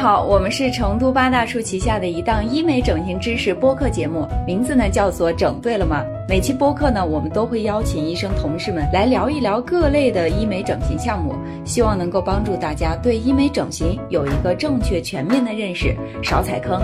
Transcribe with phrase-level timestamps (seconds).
[0.00, 6.04] 好，我们是成都八大处旗下的一档医美整形知识播客节目，名字呢叫做“整对了吗”。
[6.28, 11.34] 每期播客呢，我们都会邀请医生同事们来聊一聊各类的医美整形项目，
[11.64, 16.78] 希望能够帮助大家对医美整形有一个正确全面的认识，少踩坑。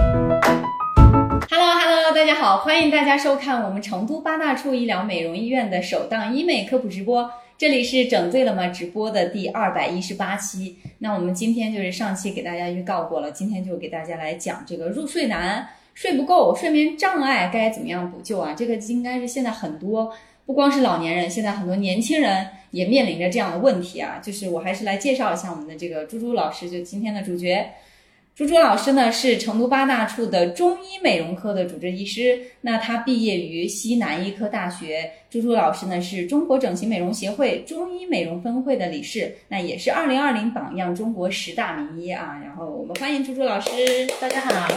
[1.48, 7.30] Hello Hello，大家好，欢迎大家收看我们成都八大处医疗美容医院的首档医美科普直播。
[7.56, 10.76] 这里是整对了吗直播的第二百一十八期。
[10.98, 18.54] 那我们今天就是上期给大家预告过了，今天就给大家来讲这个入睡难、睡不够、睡眠障碍该怎么样补救啊？
[18.54, 20.12] 这个应该是现在很多
[20.44, 24.20] 不光是老年人，现在很多年轻人也面临着这样的问题啊。
[24.20, 27.64] 就是我还是来介绍一下我们的这个朱朱老师，就今天的主角。
[28.36, 35.08] 朱朱老师呢是成都八大处的中医美容科的主治医师，那他毕业于西南医科大学。
[35.30, 42.40] 朱朱老师呢是中国整形美容协会中医美容分会的理事，那也是二零二零榜样中国十大名医啊。
[42.42, 43.70] 然后我们欢迎朱朱老师，
[44.20, 44.68] 大家好。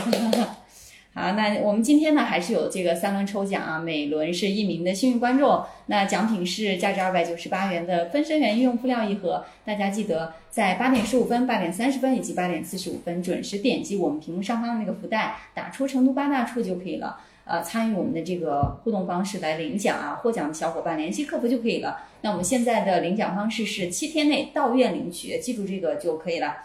[1.20, 17.18] 好，那我们今天呢还是有这个三轮抽奖啊，每轮是一名的幸运观众，那奖品是价值二百九十八元的分身源医用敷料一盒，大家记得在八点十五分、八点三十分以及八点四十五分准时点击我们屏幕上方的那个福袋，打出成都八大处就可以了。
[17.46, 21.98] 呃，参与我们的这个互动方式来领奖啊，获奖的小伙伴联系客服就可以了。
[22.22, 26.58] 那我们现在的领奖方式是七天内到院领取，记住这个就可以了。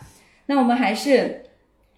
[0.45, 1.47] 那我们还是。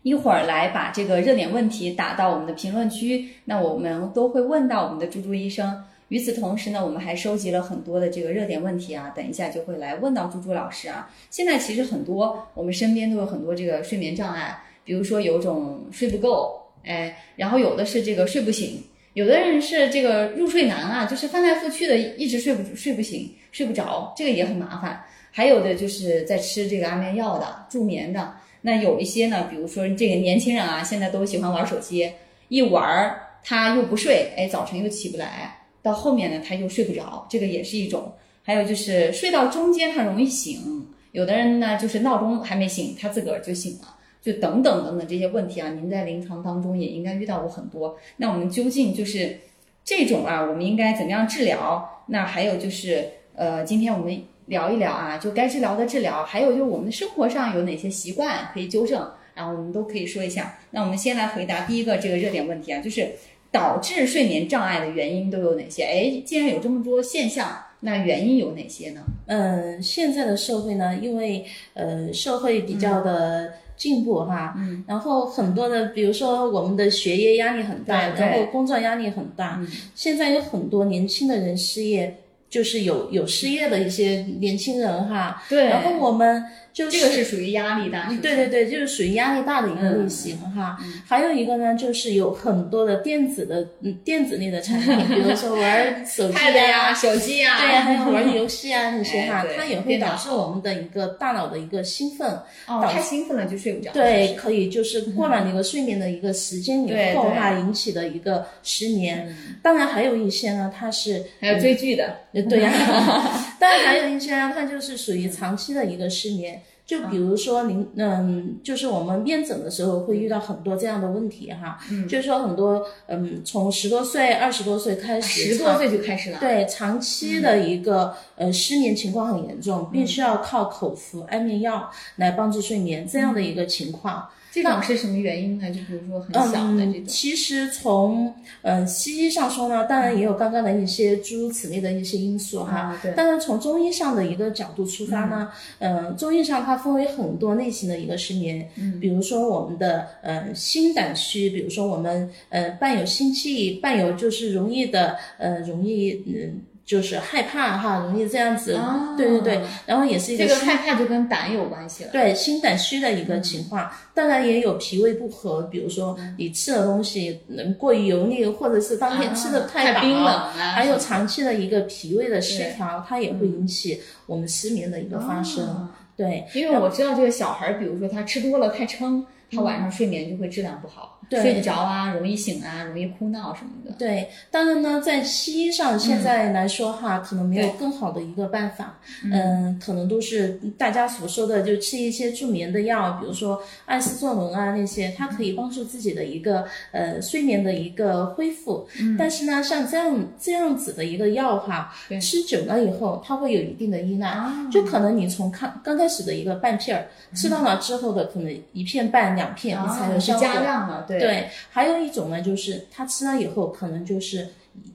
[0.05, 5.83] 一会儿来把这个热点问题打到我们的评论区，那我们都会问到我们的猪猪医生。
[6.09, 11.11] 与此同时呢，我们还收集了很多的这个热点问题啊，等一下就会来问到猪猪老师啊。
[11.31, 18.79] 现在其实很多我们身边都有很多这个睡眠障碍，比如说有种睡不够，哎，然后有的是这个睡不醒，
[19.15, 25.03] 有的人是这个入睡难啊，就是翻来覆去的一直睡不睡不醒，睡不着，这个也很麻烦。
[25.31, 28.35] 还有的就是在吃这个安眠药的助眠的。
[28.67, 32.11] 那有一些呢，比如说这个年轻人啊，现在都喜欢玩手机，
[32.49, 38.11] 一玩他又不睡，哎，早晨又起不来，到后面呢他又睡不着，这个也是一种。
[38.43, 47.95] 还有就是睡到中间他容易醒，有的人呢就是闹钟还没醒，他自个儿就醒了，就等等等等这些问题啊，您在临床当中也应该遇到过很多。
[48.17, 49.39] 那我们究竟就是
[49.85, 51.87] 这种啊，我们应该怎么样治疗？
[52.07, 53.05] 那还有就是
[53.35, 54.19] 呃，今天我们。
[54.47, 60.59] 聊一聊啊，就该治疗的治疗，还有就是我们的生活上有哪些习惯可以纠正，然后我们都可以说一下。
[60.71, 63.09] 那我们先来回答第一个这个热点问题啊，就是
[63.51, 65.85] 导致睡眠障碍的原因都有哪些？
[65.85, 69.01] 哎，既然有这么多现象，那原因有哪些呢？
[69.27, 79.59] 嗯，现在的社会呢，因为呃社会比较的进步哈，嗯，然后很多的，比如说我们的学业压力很大，然后工作压力很大，
[79.95, 82.15] 现在有很多年轻的人失业。
[82.49, 86.45] 就是有有失业的一些年轻人哈，对，然后我们。
[86.75, 90.77] 就这个是属于压力大，对对对，就是属于压力大的一个类型哈。
[91.07, 102.29] 还有一个呢，就是有很多的电子的嗯电子类的产品，比如说玩手机呀、手机呀，对呀，还有玩游戏啊那些哈，它也会导致我们的一个大脑的一个兴奋，
[102.67, 103.93] 哦，太兴奋了就睡不着。
[103.93, 109.33] 对，可以就是 过了那个睡眠的一个时间以后哈，引起的一个失眠。
[109.63, 112.17] 当然还有一些呢，它是还有追剧的，
[112.51, 112.73] 对呀。
[113.65, 116.61] 当然还有一些呢，它就是属于长期的一个失眠。
[116.85, 134.29] 就比如说您，嗯，就是我们面诊的时候会遇到很多这样的问题哈，就是说很多，嗯，从十多岁、二十多岁开始，十多岁就开始了，对，长期的一个呃失眠情况很严重，必须要靠口服安眠药来帮助睡眠这样的一个情况。
[134.55, 135.69] 这种是什么原因呢？
[135.69, 137.05] 就比如说很小的这种。
[137.07, 138.33] 其实从
[138.63, 142.97] 嗯西医上说呢，当然也有刚刚的一些诸如此类的一些因素哈。
[143.03, 143.13] 对。
[143.17, 145.51] 但是从中医上的一个角度出发呢，
[145.81, 156.61] 嗯，中医上它分为很多类型的一个失眠，嗯，比如说我们的呃心胆虚，比如说我们呃伴有心悸，伴有就是容易的呃容易嗯。
[156.85, 158.79] 就是害怕哈，容易这样子，
[159.17, 181.19] 对对对，然后也是一个这个害怕就跟胆有关系了，对，心胆虚的一个情况，当然也有脾胃不和，比如说你吃的东西能过于油腻，或者是当天吃的太冰冷啊，还有长期的一个脾胃的失调，它也会引起我们失眠的一个发生，对，因为我知道这个小孩，比如说他吃多了太撑，他晚上睡眠就会质量不好。
[181.31, 183.93] 睡不着啊，容易醒啊，容易哭闹什么的。
[183.99, 188.99] 对，当然呢，在西医上现在来说哈，可能没有更好的一个办法。
[189.25, 198.87] 嗯，可能都是大家所说的，就吃一些助眠的药，比如说艾司唑仑啊那些，它可以帮助自己的一个呃睡眠的一个恢复。
[199.01, 199.17] 嗯。
[199.19, 204.35] 但是呢，像这样这样子的一个药哈，吃久了以后，它会有一定的依赖。
[204.71, 210.43] 就可能你从刚刚开始的一个半片儿，吃到了之后的可能一片半，半两片，你才有效果。
[210.43, 211.14] 加量了，对。
[211.19, 214.49] 对，还有一种呢，就是他吃了以后，可能就是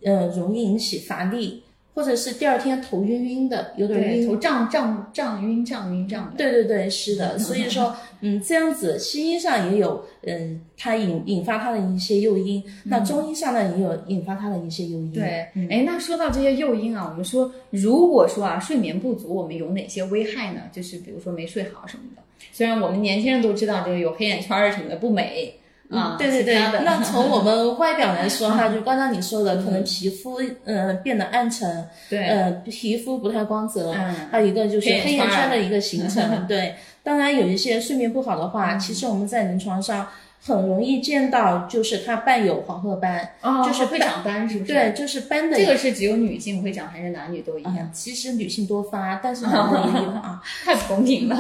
[0.04, 1.64] 呃容易引起乏力。
[1.92, 6.38] 或者是第二天头晕晕的，有点晕，头胀胀胀晕胀晕胀的。
[6.38, 7.38] 对对对，是的。
[7.38, 12.64] 所以说，嗯，这样子西医上也有，嗯，它引引发它的一些诱因。
[12.86, 15.12] 那中医上呢，也有引发它的一些诱因。
[15.12, 20.62] 对，哎，那说到这些诱因啊，我们说，如果说啊，睡眠不足，我们有哪些危害呢？
[20.72, 22.22] 就是比如说没睡好什么的。
[22.54, 25.54] 虽然我们年轻人都知道这个有黑眼圈儿什么的不美。
[25.90, 33.92] 啊，对对对，那从我们 外表来说哈，就刚刚你说的，可能皮肤呃变得暗沉，对，呃皮肤不太光泽，
[34.32, 36.76] 还有一个就是黑眼圈的一个形成，对。
[37.02, 40.06] 当然有一些睡眠不好的话，其实我们在临床上
[40.46, 43.28] 很容易见到，就是它伴有黄褐斑，
[43.66, 44.72] 就是会长斑，是不是？
[44.74, 45.58] 对，就是斑的。
[45.58, 47.90] 这个是只有女性会长，还是男女都一样？
[47.92, 51.36] 其实女性多发，但是 男的也有啊， 太不公平了。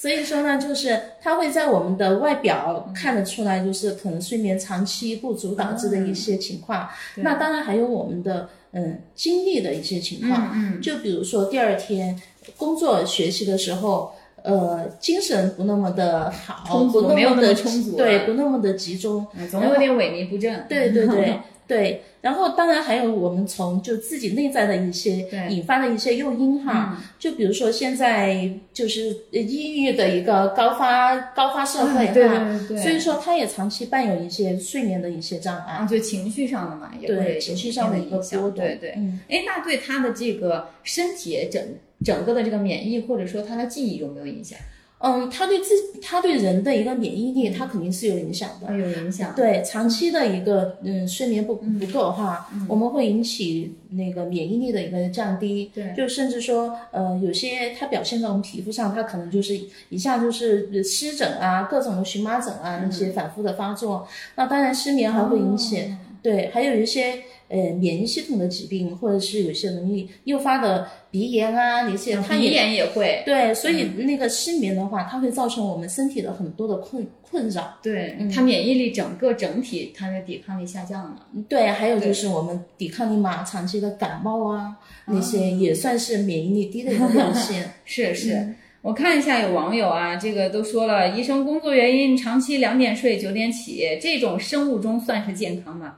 [0.00, 6.88] 所以说呢，就是它会在我们的外表看得出来，就是可能睡眠长期不足导致的一些情况。
[7.16, 12.18] 那当然还有我们的嗯精力的一些情况，嗯，就比如说第二天
[12.56, 14.10] 工作学习的时候，
[14.42, 20.64] 呃，精神不那么的好，不没有那么充足，对，不那么的集中，总有点萎靡不振。
[20.68, 21.38] 对对对。
[21.70, 38.90] 对，然后当然还有我们从就自己内在的一些引发的一些诱因哈，就比如说现在就是抑郁的一个高发高发社会哈，所以说它也长期伴有一些睡眠的一些障碍，就情绪上的嘛，也会情绪上的一个波动，对对，
[39.28, 41.62] 哎，那对他的这个身体整
[42.04, 44.58] 整个的这个免疫或者说他的记忆有没有影响？
[45.02, 48.70] 嗯，它对自它对人的一个免疫力，它肯定是有影响的。
[48.76, 49.34] 有影响。
[49.34, 55.70] 对，长期的一个嗯睡眠不不够哈，我们会引起那个免疫力的一个降低。
[55.74, 55.94] 对。
[55.96, 59.58] 就甚至说，呃，有些它表现在我们皮肤上，它可能就是
[59.88, 64.06] 一下就是湿疹啊，各种的荨麻疹啊那些反复的发作。
[64.34, 65.94] 那当然失眠还会引起。
[66.22, 67.22] 对，还有一些。
[67.50, 73.24] 呃，免疫系统的疾病，或者是有些容易诱发的鼻炎啊，那些，它鼻炎也会。
[73.26, 77.76] 对，所以那个失眠的话，它会造成我们身体的很多的困困扰。
[77.82, 81.26] 对，它免疫力整个整体，它的抵抗力下降了。
[81.48, 84.76] 对，还有就是我们抵抗力嘛，长期的感冒啊，
[85.06, 87.68] 那些也算是免疫力低的一个表现。
[87.84, 95.96] 是是，我看一下有网友啊，这个都说了，医生工作原因，长期两点睡九点起，这种生物钟算是健康吗？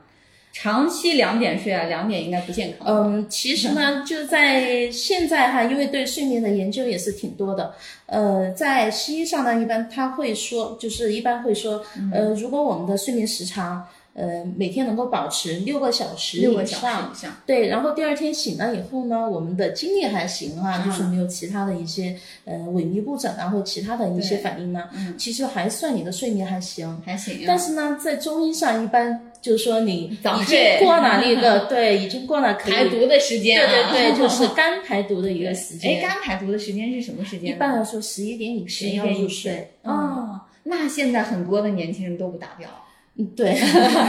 [0.53, 2.87] 长期两点睡啊，两点应该不健康。
[2.87, 7.73] 嗯，其实呢， 就在现在哈，因为对睡眠的研究也是挺多的。
[8.05, 11.83] 呃，在西医上呢，一般他会说，就是一般会说，
[12.13, 13.83] 呃，如果我们的睡眠时长，
[14.13, 17.11] 呃，每天能够保持六个小时以上，
[17.47, 22.15] 对，然后第二天醒了以后呢，我们的精力还行啊，就是没有其他的一些
[22.45, 24.83] 呃萎靡不振啊，或其他的一些反应呢，
[25.17, 27.43] 其实还算你的睡眠还行，还行。
[27.47, 29.19] 但是呢，在中医上一般。
[29.43, 35.97] 就是说你已经过了那个 对，已经过了排毒的时间对对对，就是肝排毒的一个时间。
[35.97, 37.51] 哎，肝排毒的时间是什么时间？
[37.51, 39.69] 一般来说十一点以前要入睡。
[39.81, 42.69] 哦，那现在很多的年轻人都不达标。
[43.17, 43.53] 嗯，对。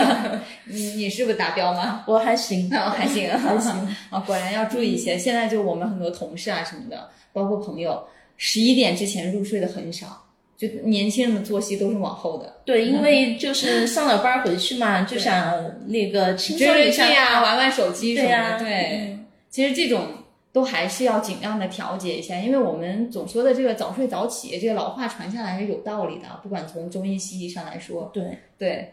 [0.67, 2.05] 你你是不是达标吗？
[2.07, 3.73] 我还行，我还行，还行。
[4.11, 5.19] 啊，果然要注意一些。
[5.19, 8.03] 现在就我们很多同事啊什么的，包括朋友，
[8.37, 10.24] 十一点之前入睡的很少。
[10.69, 15.53] 就年轻人的作息都是往后的，对，因为就是上了班回去嘛，就想
[15.87, 18.59] 那个轻松一下呀，玩玩手机什么的。
[18.61, 19.19] 对，
[19.51, 20.06] 其实这种
[20.53, 28.11] 都还是要尽量的调节一下，因为我们总说的这个早睡早起，这个老话传下来是有道理的，不管从中医西医上来说。
[28.15, 28.93] 对对，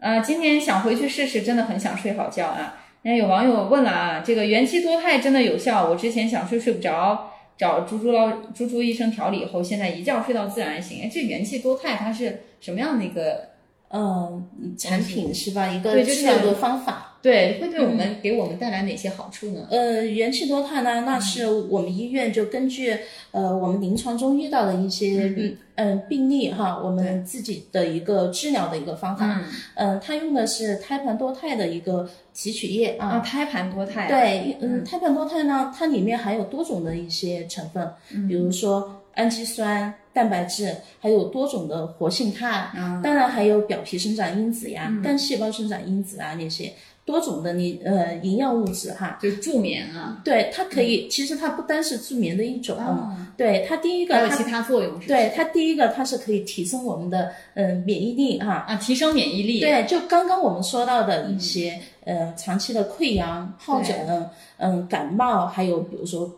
[0.00, 2.74] 呃，今天想回去试试，真的很想睡好觉啊。
[3.02, 5.88] 那有网友问了啊，这个元气多肽真的有效？
[5.88, 7.32] 我之前想睡睡不着。
[7.58, 11.10] 找猪猪老猪猪医生调理以后，现在一觉睡到自然醒。
[11.12, 13.48] 这元气多肽它是什么样的一个
[13.90, 14.46] 嗯
[14.78, 15.66] 产品是吧？
[15.66, 17.07] 一个治疗的方法。
[17.20, 19.66] 对，会对我们给我们带来哪些好处呢？
[19.70, 22.96] 呃，元气多肽呢，那是我们医院就根据
[23.32, 29.42] 呃我们临床中遇到的一些嗯嗯病例哈，我们自己的一个治疗的一个方法。
[29.74, 33.18] 嗯，它用的是胎盘多肽的一个提取液啊。
[33.18, 34.06] 胎盘多肽。
[34.06, 37.90] 对，嗯，胎盘多肽呢，它里面含有多种的一些成分，
[38.28, 42.70] 比如说氨基酸、蛋白质，还有多种的活性炭，
[43.02, 46.72] 当然还有表皮生长因子呀、干细胞生长因子啊那些。
[47.08, 52.76] 多种的你呃营养物质哈，就助眠啊，对它可以，其实它不单是助眠的一种，
[53.34, 58.66] 对它第一个还有其他作用是，对它第一个它是可以提升我们的嗯免疫力哈。
[58.68, 63.96] 啊提升免疫力，对，就刚刚我们说到的一些呃长期的溃疡、疱疹、
[64.58, 66.30] 嗯感冒，还有比如说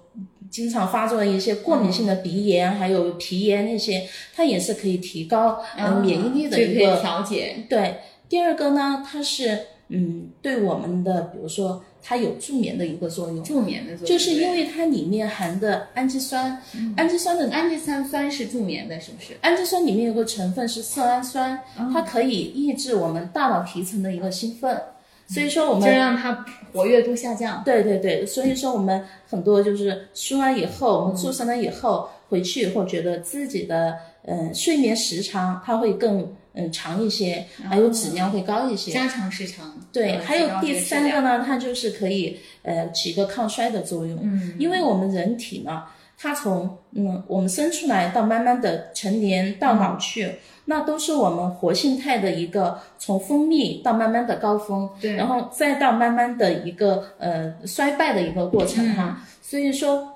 [0.53, 7.65] 经常发作的一些过敏性的鼻炎，还有皮炎那些，它也是可以提高呃免疫力的一个调节。
[7.69, 7.97] 对，
[8.29, 9.59] 第二个呢，它是
[9.90, 16.62] 嗯对我们的，比如说它有助眠的一个作用，助眠的作用，就是因为它里面含的氨基酸，
[16.97, 19.35] 氨基酸的氨基酸酸是助眠的，是不是？
[19.40, 21.61] 氨基酸里面有个成分是色氨酸，
[21.92, 24.80] 它可以抑制我们大脑皮层的一个兴奋。
[25.26, 27.62] 所以说我们就让它活跃度下降。
[27.64, 33.94] 对对对，所以说我们很多就是输完以后，我们注射了以后回去以后，觉得自己的
[34.25, 39.75] 嗯睡眠时长它会更嗯长一些，还有质量会高一些，加长时长。
[39.92, 44.19] 对，还有第三个呢，它就是可以呃起个抗衰的作用。
[44.23, 45.85] 嗯，因为我们人体呢，
[46.16, 50.37] 它从嗯我们生出来到慢慢的成年到老去。
[50.66, 59.26] 那都是我们活性肽的一个从分泌到慢慢的高峰，对，然后再到慢慢的一个呃衰败的一个过程哈。
[59.42, 60.07] 所以说，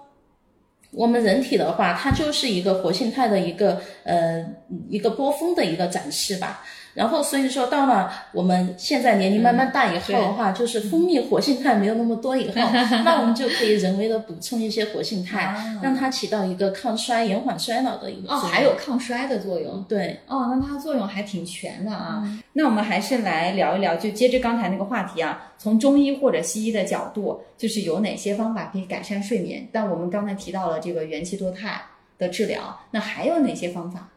[0.92, 4.44] 我们人体的话，它就是一个活性肽的一个呃
[4.88, 6.62] 一个波峰的一个展示吧。
[6.94, 12.54] 然后，所以说到了我们现在年龄慢慢大以后的话，就是蜂蜜活性肽没有那么多以后，
[13.04, 18.44] 那我们就可以人为的补充一些活性肽，让它起到一个抗衰、延缓衰老的一个作用。
[18.44, 19.84] 哦，还有抗衰的作用。
[19.88, 20.20] 对。
[20.28, 22.22] 哦，那它作用还挺全的啊。
[22.52, 29.66] 那我们还是来聊一聊，就接着刚才那个话题啊，从中医或者西医的角度，就是有哪些方法可以改善睡眠？
[29.72, 31.82] 但我们刚才提到了这个元气多肽
[32.18, 34.10] 的治疗，那还有哪些方法？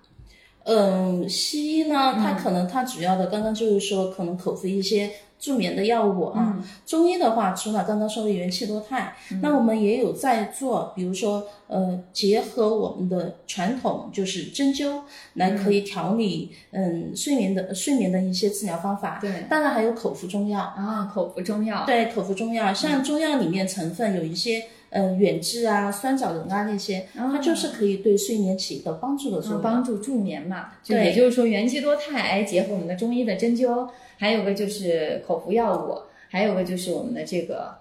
[0.63, 6.61] 嗯，西医呢，它可能它主要的刚刚就是说，可能口服一些助眠的药物啊。
[6.85, 14.99] 中医的话，除了刚刚说的元气多肽，那我们也有在做，比如说呃，结合我们的传统，就是针灸
[15.35, 19.19] 来可以调理嗯睡眠的睡眠的一些治疗方法。
[19.21, 21.85] 对，当然还有口服中药啊，口服中药。
[21.85, 24.65] 对，口服中药，像中药里面成分有一些。
[24.97, 30.71] 呃，远志啊，酸枣仁啊那些，它就是可以对睡眠起到帮助的作用，帮助助眠嘛。
[30.81, 33.87] 就也就是说，元气多肽，哎，结合我们的中医的针灸，
[34.17, 35.99] 还有个就是口服药物，
[36.29, 37.75] 还有个就是我们的这个，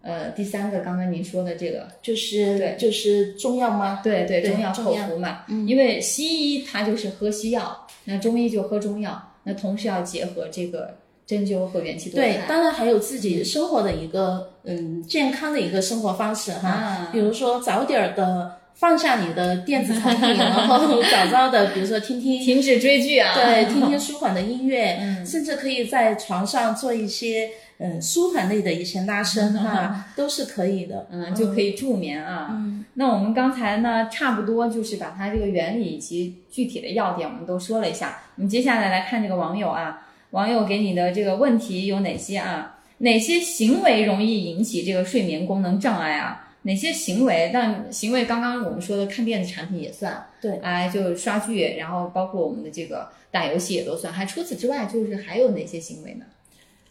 [0.00, 4.00] 呃，第三个刚刚您说的这个，就是对，就是中药吗？
[4.02, 5.44] 对对，中药口服嘛。
[5.48, 5.68] 嗯。
[5.68, 10.96] 因为西医它就是喝西药，那中医就喝中药，那同时要结合这个。
[11.26, 32.48] 针灸和元气多对，当然还有自己生活的一个嗯健康的一个生活方式哈，比如说早点儿的放下你的电子产品，然后 早早的，比如说听听停止追剧啊，对，听听舒缓的音乐， 甚至可以在床上做一些嗯舒缓类的一些拉伸哈，都是可以的，嗯，就可以助眠啊。
[32.50, 40.00] 嗯，那我们刚才呢，差不多就是把它这个原理以及具体的要点我们都说了一下，我们接下来来看这个网友啊。
[40.34, 42.76] 网友给你的这个问题有哪些啊？
[42.98, 46.48] 哪些行为容易引起这个睡眠功能障碍啊？
[46.62, 47.50] 哪些行为？
[47.54, 54.12] 但行为刚刚我们说的看电子产品也算，对，哎，就刷剧，然后包括我们的这个打游戏也都算。
[54.12, 56.24] 还除此之外，就是还有哪些行为呢？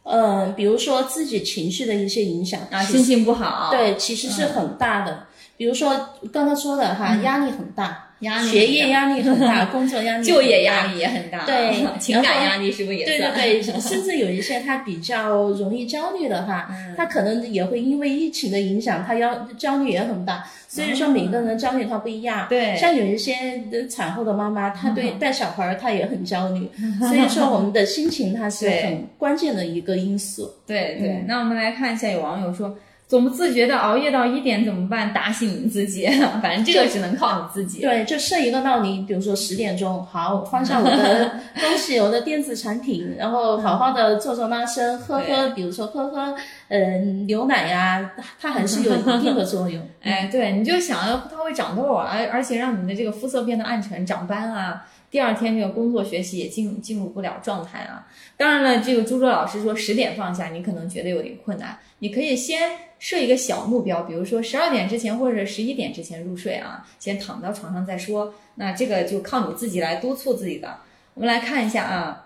[0.03, 5.27] 嗯，比如说自己情绪的一些影响啊，心情不好，对，其实是很大的。
[5.57, 5.89] 比如说
[6.31, 8.02] 刚刚说的哈，压力很大。
[8.49, 20.43] 学业压力很大， 工作压力、就业压力也很大，对， 情感压力是不是也对对 对，甚至有一些他比较容易焦虑的哈，他可能也会因为疫情的影响，他要焦虑也很大。
[20.67, 26.67] 所以说每个人焦虑他不一样，对，像有一些产后的妈妈，她对带小孩儿她也很焦虑。
[26.99, 30.51] 所以说我们的心情它是很关键的一个因素。
[30.65, 32.75] 对对，那我们来看一下，有网友说。
[33.07, 35.13] 总不自觉的熬夜到一点怎么办？
[35.13, 36.07] 打醒你自己，
[36.41, 37.81] 反正这个只能靠你自己。
[37.81, 46.33] 对，就设一个闹铃，比如说十点钟，好放下我的东西，我的电子产品， 然后好好的做做拉伸，喝喝，比如说喝喝，
[46.69, 49.81] 嗯，牛奶呀，它还是有一定的作用。
[50.01, 54.85] 哎，对，你就想要它会长痘啊，而而且让你的这个肤色变得暗沉、长斑啊。
[55.13, 58.07] 第二天这个工作学习也进进入不了状态啊。
[58.35, 61.77] 当然了，这个朱哲老师说十点放下，你可能觉得有点困难。
[61.99, 68.33] 你可以先设一个小目标，比如说十二点之前或者十一点之前入睡啊，先躺到床上再说。
[68.55, 70.77] 那这个就靠你自己来督促自己的。
[71.13, 72.22] 我们来看一下啊，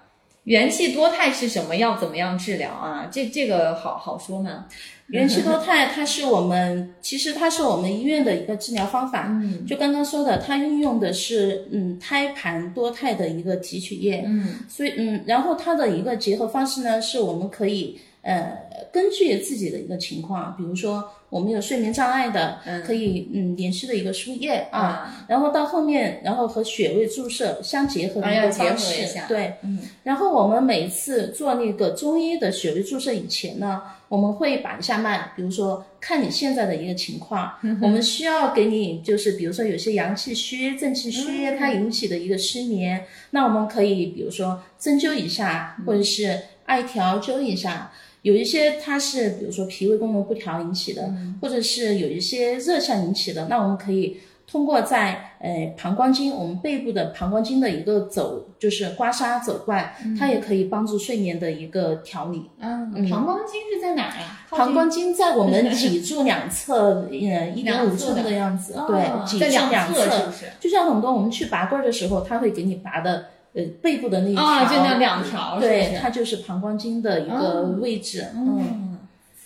[0.48, 1.76] 元气多肽是什么？
[1.76, 3.10] 要怎么样治疗啊？
[3.12, 4.66] 这这个好好说吗？
[5.08, 9.28] 元气多肽， 它是我们其实它是我们医院的一个治疗方法。
[9.28, 14.24] 嗯，就刚刚说的，它运用的是嗯胎盘多肽的一个提取液。
[14.26, 18.58] 嗯，所以嗯，然后它的一个结合方式呢，是我们可以呃，
[18.92, 47.90] 根据自己的一个情况，比如说我们有睡眠障碍的，可以嗯连续的一个输液啊，然后到后面，然后和穴位注射相结合的一个方式，对，嗯，然后我们每次做那个中医的穴位注射以前呢，我们会把一下脉，比如说看你现在的一个情况，我们需要给你就是比如说有些阳气虚、正气虚，它引起的一个失眠，那我们可以比如说针灸一下，或者是艾条灸一下。
[48.28, 51.02] 有一些它是比如说脾胃功能不调引起的，
[51.42, 62.50] 或者是有一些热象引起的，那我们可以通过在呃膀胱经，我们背部的膀胱经的一个走，就是刮痧走罐，它也可以帮助睡眠的一个调理。
[62.60, 64.58] 嗯，膀胱经是在哪呀啊？
[64.58, 68.74] 膀胱经在我们脊柱两侧，呃，一点五寸的样子。
[68.88, 70.46] 对，脊柱两侧是不是？
[70.60, 73.26] 就像很多我们去拔罐的时候，他会给你拔的。
[73.58, 78.28] 呃，背部的那一条，就那两条，对，它就是膀胱经的一个位置。
[78.36, 79.00] 嗯，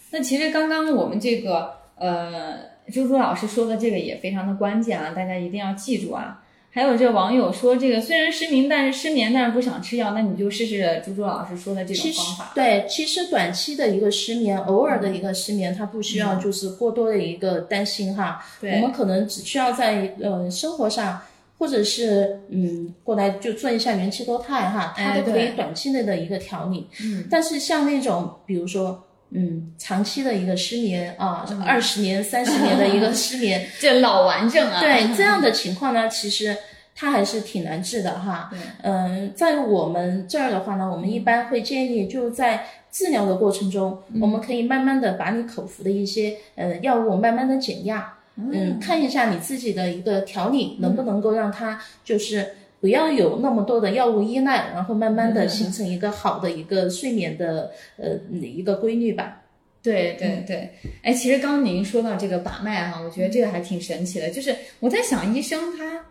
[0.09, 2.57] 那其实刚刚我们这个呃，
[2.91, 6.43] 朱朱老师说的这个也非常的关键啊，大家一定要记住啊。
[6.73, 12.51] 还有这网友说，这个虽然失眠，但是失眠但是不想吃药，那你就试试朱朱老师说的这种方法。
[12.53, 18.43] 对，其实短期的一个失眠，偶尔的一个失眠，它不需要就是过多的一个担心哈。
[18.59, 21.21] 对，我们可能只需要在呃生活上。
[21.61, 26.87] 或者是嗯，过来就做一下元气多肽哈，它都可以短期内的一个调理。
[27.03, 34.79] 嗯，但是像那种比如说嗯，长期的一个失眠啊，二十年、三十年的一个失眠， 这老顽症啊。
[34.79, 36.57] 对这样的情况呢，其实
[36.95, 38.49] 它还是挺难治的哈。
[38.49, 48.17] 对，嗯，在我们这儿的话呢，我们一般会建议就在治疗的过程中，我们可以慢慢的把你口服的一些呃药物慢慢的减压。
[48.51, 52.47] 嗯，看一下你自己的一个调理能不能够让它就是
[52.79, 59.41] 不要有那么多的药物依赖，然后慢慢的形成一个好的一个睡眠的呃一个规律吧。
[59.83, 60.71] 对对对，
[61.01, 64.29] 哎，其实刚刚您说到这个把脉哈，我觉得这个还挺神奇的。
[64.29, 66.05] 就是我在想，医生他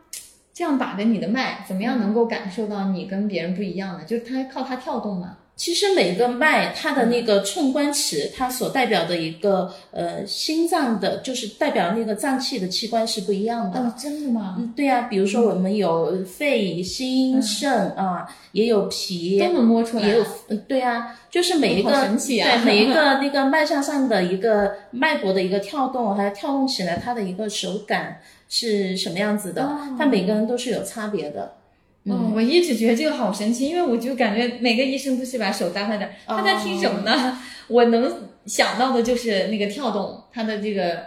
[0.52, 4.04] 这样把着你的脉，怎么样能够感受到你跟别人不一样呢？
[4.04, 5.38] 就是他靠它跳动吗？
[5.60, 13.78] 其实每个脉，它的那个寸关尺，它所代表的一个呃心脏的，就是代表那个脏器的器官是不一样的。
[13.78, 14.56] 哦，真的吗？
[14.58, 15.02] 嗯，对呀。
[15.10, 20.08] 比如说我们有肺、心、肾啊，也有脾，都能摸出来。
[20.08, 28.18] 也有，嗯，对呀，就是每一个对每一个那个脉象上的一个脉搏的一个跳动，还有跳动起来它的一个手感
[28.48, 31.52] 是什么样子的，它每个人都是有差别的。
[32.04, 37.38] 嗯，我一直觉得这个好神奇，因为我就感觉每个医生都是把手搭在那儿，他在听什么呢？
[37.68, 38.10] 我能
[38.46, 40.98] 想到的就是那个跳动，它的这个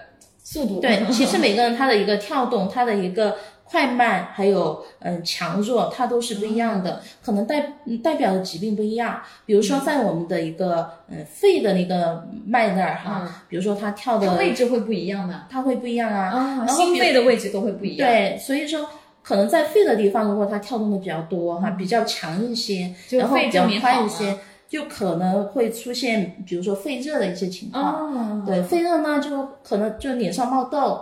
[0.44, 0.80] 速度。
[0.80, 9.20] 对，其实每个人他的一个跳动，他的一个快慢，还有嗯强弱，它都是不一样的，可能代代表的疾病不一样。
[9.48, 18.08] 比如说在我们的一个嗯肺的那个脉那儿哈，比如说它跳的位置会不一样的，它会不一样啊，心肺的位置都会不一样。
[18.08, 18.88] 对，所以说。
[19.24, 28.46] 可能在肺的地方，如果它跳动的比较多哈，比较强一些，然后比较快一些，就可能会出现，比如说肺热的一些情况。
[28.46, 31.02] 对，肺热呢，就可能就脸上冒痘，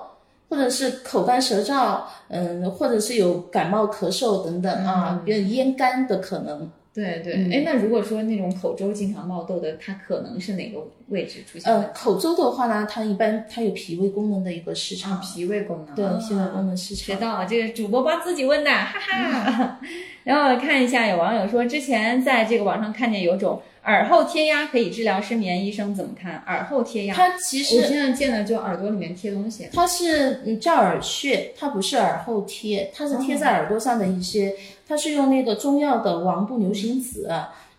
[0.49, 6.69] 或者是口干舌燥，嗯，或者是有感冒咳嗽等等啊，比较咽干的可能。
[6.93, 11.73] 对对，哎，那如果说那种口周经常冒痘的，它可能是哪个位置出现？
[11.73, 17.05] 呃，口周的话呢，它一般它有脾胃功能的一个失常，脾胃功能，对，脾胃功能失常。
[17.05, 19.79] 学到了，这个主播帮自己问的，哈哈。
[20.23, 23.61] 然后看一下，有网友说，之前在这个网上看见有种。
[23.83, 26.37] 耳后贴压可以治疗失眠，医生怎么看？
[26.45, 29.67] 耳后贴压，它其实我现在见的就耳朵里面贴东西。
[29.73, 34.53] 它是叫耳穴，它不是耳后贴，它是贴在耳朵上的一些，
[34.87, 37.27] 它是用那个中药的王不留行子。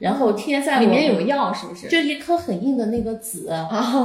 [0.01, 1.87] 然后贴在里面有药是不是？
[1.87, 3.49] 就一颗很硬的那个籽，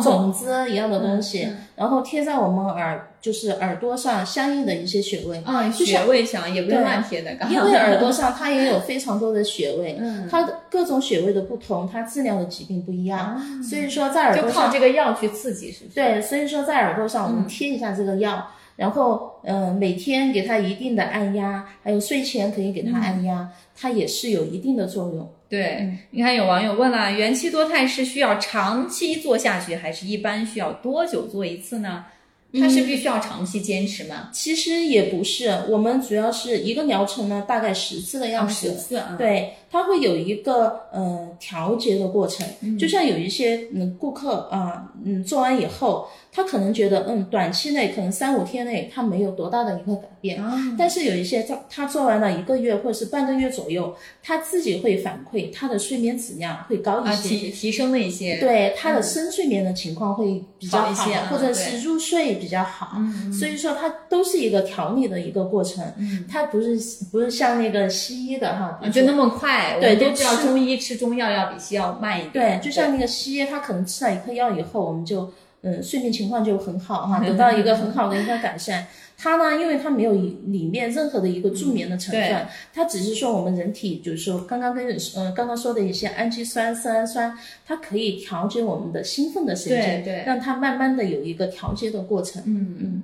[0.04, 5.40] 种子一样的东西，然后贴在我们耳，就是耳朵上相应的一些穴位。
[5.46, 9.96] 啊，穴位上也不用乱贴的，因为耳朵上它也有非常多的穴位，
[10.28, 15.94] 它的各种穴位的不同，它治疗的疾病不一样，所以说在耳朵上就靠这个药去刺激，是不是？
[15.94, 25.30] 对，所以说在耳朵上我们贴一下这个药，然后嗯，每天给它一定的按压，还有睡前可以给它按压，它也是有一定的作用。
[25.50, 32.06] 对，你看有网友问了，元气多肽是需要长期做下去，还是一般需要多久做一次呢？
[32.54, 34.30] 它是必须要长期坚持吗？
[34.32, 38.54] 其实也不是，我们主要是一个疗程呢，大概十次的样子。
[38.54, 39.16] 十次啊。
[39.18, 50.42] 对，它会有一个呃调节的过程，就像有一些嗯顾客啊，嗯做完以后，他可能觉得嗯短期内可能三五天内他没有多大的一个改变，
[50.78, 62.98] 但是有一些他他做完了一个月或者是半个月左右，他自己会反馈他的睡眠质量会高一些，提提升了一些，对他的深睡眠的情况会比较好一些，或者是入睡比较好，
[63.38, 65.84] 所以说它都是一个调理的一个过程，
[66.30, 66.80] 它不是
[67.12, 78.88] 不是像那个西医的哈，就那么快，对，都知道中医吃中药要比西药慢一点，对，就像那个西医，他可能吃了一颗药以后，我们就嗯睡眠情况就很好哈，得到一个很好的一个改善。
[79.20, 92.44] 它呢，因为它没有里面任何的一个助眠的成分，它只是说我们人体就是说刚刚跟嗯刚刚说的一些氨基酸、色氨酸，它可以调节我们的兴奋的神经，对，让它慢慢的有一个调节的过程。
[92.46, 93.04] 嗯嗯，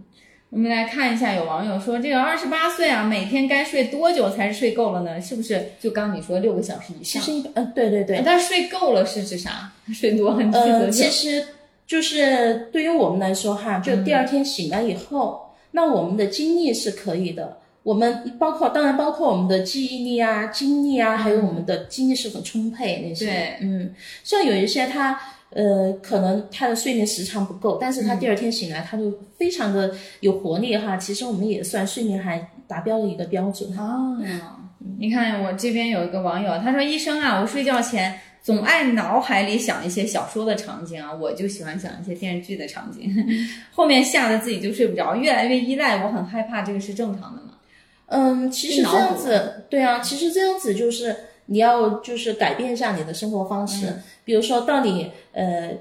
[0.54, 5.20] 我们来看一下，有网友说这个二十八岁啊，每天该睡多久才是睡够了呢？
[5.20, 7.20] 是不是就刚你说六个小时以上？
[7.20, 8.22] 其实一嗯，对对对。
[8.24, 9.72] 但睡够了是指啥？
[9.92, 11.44] 睡多很呃，其实
[11.88, 15.42] 就是对于我们来说哈，就第二天醒来以后。
[15.72, 23.26] 那我们的精力是可以的，我们包括当然包括我们的记忆力啊、精力啊，还有我们的精力是很充沛那些。
[23.26, 25.20] 对，嗯，像有一些他
[25.56, 30.98] 呃，可能他的睡眠时长不够，但是他第二天醒来他就非常的有活力哈。
[30.98, 33.70] 其实我们也算睡眠还达标的一个标准。
[33.78, 34.18] 哦，
[35.00, 38.14] 你看我这边有一个网友，他说：“医生啊，我睡觉前。”
[38.44, 43.10] 总爱脑海里想一些小说的场景啊，我就喜欢想一些电视剧的场景，
[43.72, 47.52] 后面吓得自己就睡不着，越来越依赖，我很害怕，这个是正常的吗？
[48.08, 53.88] 嗯，其实这样子，对啊，其实这样子就是你要就是改变一下你的生活方式，
[54.24, 55.72] 比如说到你呃。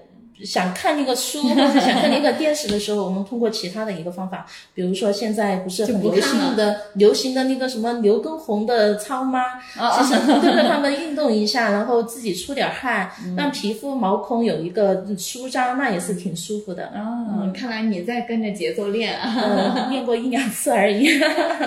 [0.44, 9.40] 想看那个书或者想看那个电视的时候，我们通过其他的一个方法，比如说现在不是很流行的流行的那个什么刘畊宏的操吗？
[9.72, 16.86] 其实跟着他们运动一下，然后自己出点汗，让皮肤毛孔有一个舒张，那也是挺舒服的。
[16.86, 21.06] 哦，看来你在跟着节奏练啊，练过一两次而已，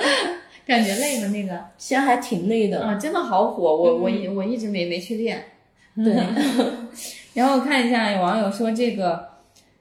[0.67, 1.29] 感觉累吗？
[1.29, 5.41] 那个其实还挺累的啊，真的好火，我我我一直没没去练。
[5.95, 6.13] 对。
[7.33, 9.27] 然后看一下有网友说这个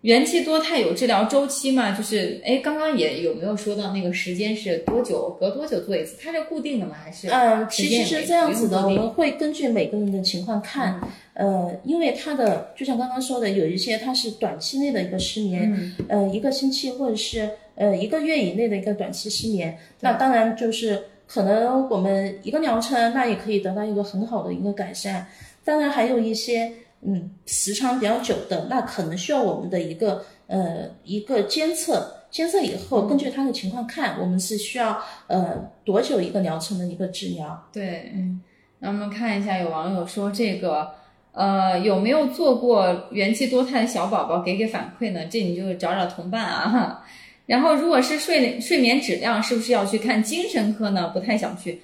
[0.01, 1.97] 元气多肽有治疗周期吗？
[1.97, 5.37] 就是哎，刚刚也有没有说到那个时间是多久？
[5.41, 6.17] 隔多久做一次？
[6.21, 6.97] 它是固定的吗？
[7.03, 11.01] 还是嗯，其实是这样子的，我们会根据每个人的情况看。
[11.35, 25.27] 呃，因为它的就像刚刚说的，有一些它是短期内的一个失眠，呃，一个星期或者是呃一个月以内的一个短期失眠，那当然就是可能我们一个疗程那也可以得到一个很好的一个改善。
[25.65, 26.73] 当然还有一些。
[27.07, 37.63] 嗯，时长比较久的，那可能需要我们的一个呃一个监测，监测以后根据他的情况看，我们是需要呃多久一个疗程的一个治疗。
[37.71, 38.41] 对，嗯，
[38.79, 40.93] 那我们看一下，有网友说这个
[41.33, 45.27] 呃有没有做过元气多肽的小宝宝给给反馈呢？
[45.27, 47.05] 这你就找找同伴啊。
[47.47, 51.11] 然后如果是睡睡眠质量，是不是要去看精神科呢？
[51.15, 51.81] 不太想去。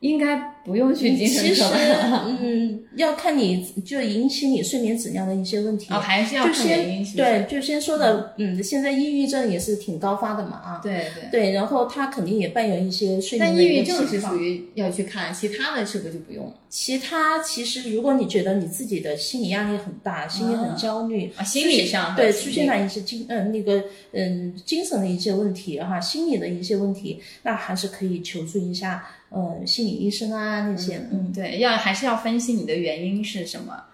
[0.00, 1.70] 应该不用去精神科
[2.10, 2.26] 吧？
[2.40, 6.66] 嗯，要看你就引起你睡眠质量的一些问题啊，还是要看。
[7.16, 16.54] 对，就先说的，嗯，现在抑郁症也是挺高发的嘛，啊，对对对，然后它肯定也伴有一些睡眠但抑郁症是属于要去看，其他的是不是就不用了？
[16.68, 29.02] 其他其实如果你觉得你自己的心理压力很大，心里很焦虑啊，心理上对出现了一些精嗯那个嗯精神的一些问题哈，心理的一些问题，那还是可以求助一下。
[29.30, 33.84] 呃，心理医生啊那些，嗯，对，要还是要分析你的原因是什么。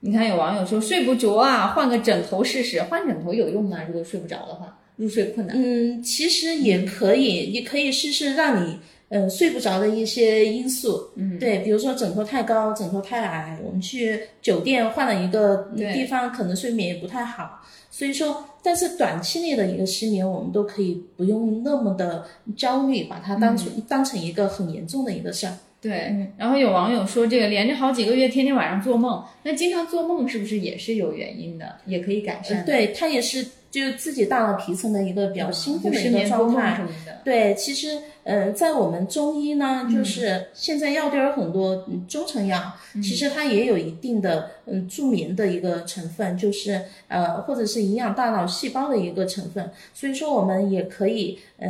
[0.00, 2.82] 你看有网友说睡不着啊，换个枕头试试。
[2.84, 3.78] 换枕头有用吗？
[3.86, 5.54] 如果睡不着的话，入睡困难。
[5.58, 8.78] 嗯，其实也可以，你可以试试让你
[9.10, 11.10] 呃睡不着的一些因素。
[11.16, 17.60] 嗯，对，比如说枕头太高，枕头太矮，我们去酒店换了一个地方，可能睡眠也不太好。
[17.90, 22.24] 所以说，但是短期内的一个失眠，我们都可以不用那么的
[22.56, 25.52] 焦虑，把它当成当成一个很严重的一个事儿。
[25.80, 26.28] 对。
[26.36, 31.76] 然后有网友说，这个连着好几个月，天天晚上做梦，那经常做梦是不是也是有原因的？
[31.86, 32.64] 也可以改善。
[32.64, 33.46] 对，它也是。
[33.70, 36.84] 就是自己大脑皮层的一个比较兴奋的一个状态，
[37.22, 42.60] 对，其实，呃，在我们中医呢，就是现在药店有很多中成药，
[42.94, 51.68] 其实它也有一定的嗯助眠的一个成分，就是呃或者是营养大脑细胞的一个成分，所以说我们也可以呃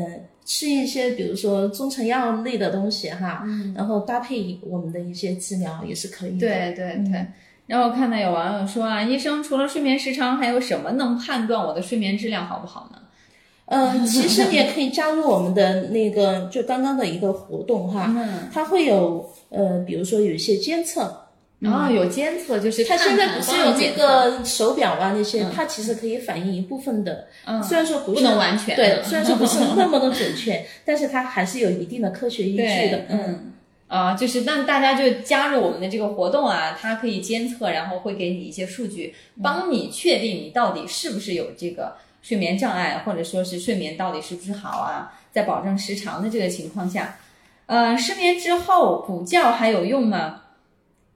[0.53, 6.41] 吃一些比如说中成药类的东西哈，然后搭配我们的一些治疗也是可以的。
[6.41, 7.25] 对对对。
[7.69, 12.99] 然后看到有网友说啊，医生除了睡眠时长，还有什么能判断我的睡眠质量好不好呢？
[13.67, 18.13] 嗯，其实你也可以加入我们的那个，就刚刚的一个活动哈，
[18.53, 21.29] 它会有呃，比如说有一些监测，
[21.61, 27.29] 然后有监测，就是它现在不是有那这个手表啊那些，它其实可以反映一部分的，
[27.63, 33.53] 虽然说不不能完全，对，虽然说不是那么的准确， 但是它还是有一定的科学依据的，嗯。
[33.89, 47.19] 啊，就是那大家就加入我们的这个活动啊，它可以监测，然后会给你一些数据，帮你确定你到底是不是有这个睡眠障碍，或者说是睡眠到底是不是好啊，在保证时长的这个情况下，
[47.67, 50.40] 呃，失眠之后补觉还有用吗？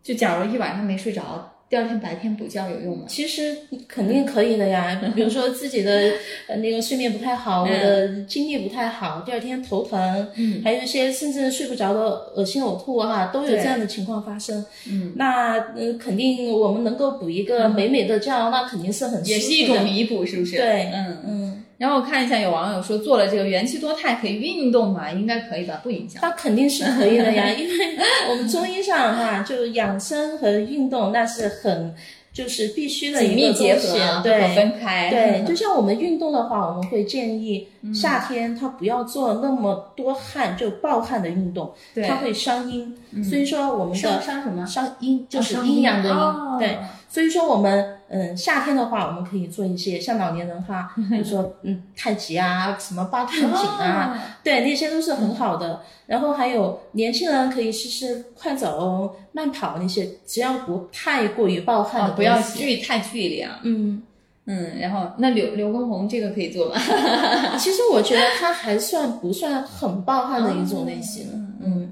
[0.04, 1.50] 就假如一晚上没睡着。
[1.66, 3.04] 第二天白天补觉有用吗？
[3.08, 3.56] 其实
[3.88, 5.00] 肯定可以的呀。
[5.16, 6.12] 比如说自己的
[6.46, 12.00] 呃那个睡眠不太好，我的精力不太好，第二天头疼，嗯，还有一些甚至睡不着的
[12.36, 14.64] 恶心呕吐哈，都有这样的情况发生。
[14.88, 20.56] 嗯，那嗯肯定我们能够补一个美美的觉，那肯定是很也是一种弥补，是不是？
[20.56, 21.63] 对，嗯嗯。
[21.78, 25.10] 然后我看一下，有网友说做了这个元气多肽可以运动吗？
[25.10, 26.20] 应该可以吧，不影响。
[26.22, 27.96] 那肯定是可以的呀， 因为
[28.30, 31.94] 我们中医上哈，就养生和运动那是很。
[32.34, 35.08] 就是必须的紧密结合，对，分开。
[35.08, 41.72] 对， 就像我们运动的话，我们会建议夏天它不要做那么多汗，就暴汗的运动，
[42.08, 42.92] 它会伤阴。
[43.22, 44.66] 所以说我们的伤伤什么？
[44.66, 46.58] 伤阴，就是阴阳的阴。
[46.58, 55.80] 对，所以说我们嗯夏天的话，我们可以做一些像老年人哈，比 如说嗯太极啊，什么八段锦啊，对，那些都是很好的。
[56.06, 63.58] 然后还有年轻人可以试试快走、慢跑那些，只要不太过于暴汗的不要剧太剧烈啊。
[63.62, 64.02] 嗯
[64.46, 66.78] 嗯，然后那刘刘畊宏这个可以做吗？
[67.58, 71.26] 其实我觉得他还算不算很暴汗的一种类型。
[71.62, 71.90] 嗯，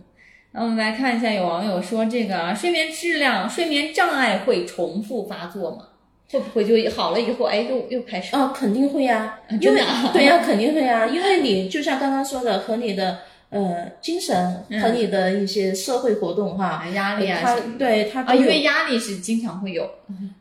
[0.52, 5.84] 那我们来看一下，有网友说这个睡眠质量、睡眠障碍会重复发作吗？
[6.32, 8.34] 会不会就好了以后，哎，又又开始？
[8.34, 13.18] 哦，肯定会呀，真的，对呀，肯定会呀，因为你就像刚刚说的，和你的。
[13.52, 19.86] 呃，精神和你的一些社会活动哈，压力啊，对他啊，因为压力是经常会有，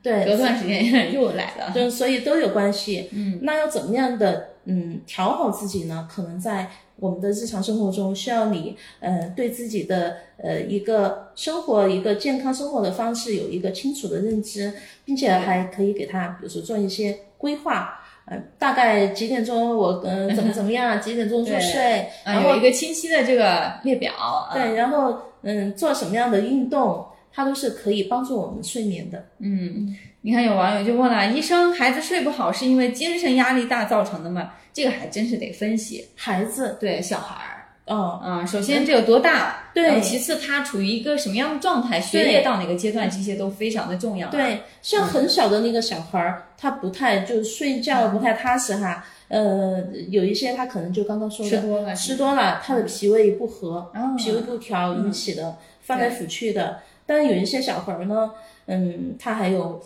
[0.01, 3.09] 对，隔段时间又来了， 对，所以都有关系。
[3.11, 6.07] 嗯，那要怎么样的嗯调好自己呢？
[6.09, 14.71] 可能在我们的日常生活中，需要你呃对自己的呃一个生活一个健康生活的方式有一个清楚的认知，
[15.03, 17.97] 并且还可以给他比如说做一些规划。
[18.25, 21.01] 呃大概几点钟我嗯怎么 怎么样？
[21.01, 22.07] 几点钟入睡？
[22.23, 24.13] 然后有一个清晰的这个列表。
[24.53, 27.03] 对，然后嗯做什么样的运动，
[27.33, 29.23] 它都是可以帮助我们睡眠的。
[29.39, 34.51] 嗯，你看有网友就问了，医生，孩子睡不好是因为精神压力大造成的吗？
[34.73, 36.07] 这个还真是得分析。
[36.15, 37.57] 孩子对小孩儿。
[37.87, 39.63] 哦，嗯，首先这有多大？
[39.73, 41.99] 对，其次他处于一个什么样的状态？
[41.99, 43.09] 学业到哪个阶段？
[43.09, 44.29] 这些都非常的重要。
[44.29, 49.03] 对，像很小的那个小孩儿，他不太就睡觉不太踏实哈。
[49.27, 56.79] 呃，有一些他可能就刚刚说的吃多了，吃多了，他的脾胃不和，脾胃不调引起的，翻来覆去的。
[57.11, 58.31] 但有一些小孩儿呢，
[58.67, 59.81] 嗯，他还有。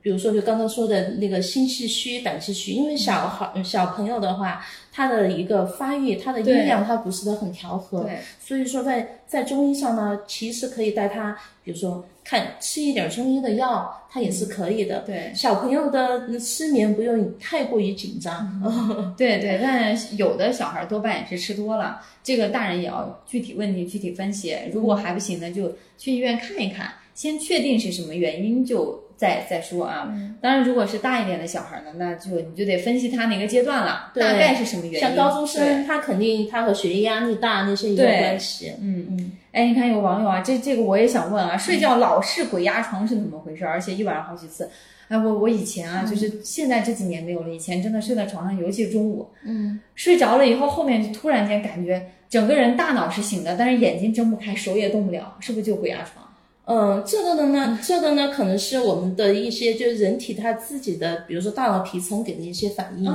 [0.00, 8.08] 比如说，就刚刚说的那个心气虚、胆气虚，因为小孩、小朋友的话，他的一个发育，他的阴阳他不是的很调和，
[8.40, 15.00] 所以说在在中医上呢，其实可以带他，比如说看吃一点中医的药，他也是可以的。
[15.06, 18.62] 对，小朋友的失眠不用太过于紧张。
[19.16, 24.56] 对对，但有的小孩多半也是吃多了，这个大人也要具体问题具体分析。
[24.72, 29.01] 如果还不行呢，就去医院看一看，先确定是什么原因就。
[29.22, 34.98] 再再说啊，当然，如果是大一点的小孩呢，那就你就得分析他哪个阶段了，大概是什么原因。
[34.98, 38.72] 像高中生，他肯定他和学业压力大那些有关系。
[38.80, 39.32] 嗯嗯。
[39.52, 43.64] 哎，你看有网友啊，这这个我也想问啊，睡觉老是鬼压床是怎么回事？
[43.64, 44.68] 而且一晚上好几次。
[45.06, 56.21] 哎，我我以前啊，就是现在这几年没有了，以前真的睡在床上，尤其是中午，嗯，睡着了以后，后面就突然间感觉整个人大脑是醒的，但是眼睛睁不开，手也动不了，是不是就鬼压床？
[56.64, 63.12] 嗯，这个的呢，这个呢，可能是我们的一些，就是人体它自己的，比如说大脑皮层给的一些反应。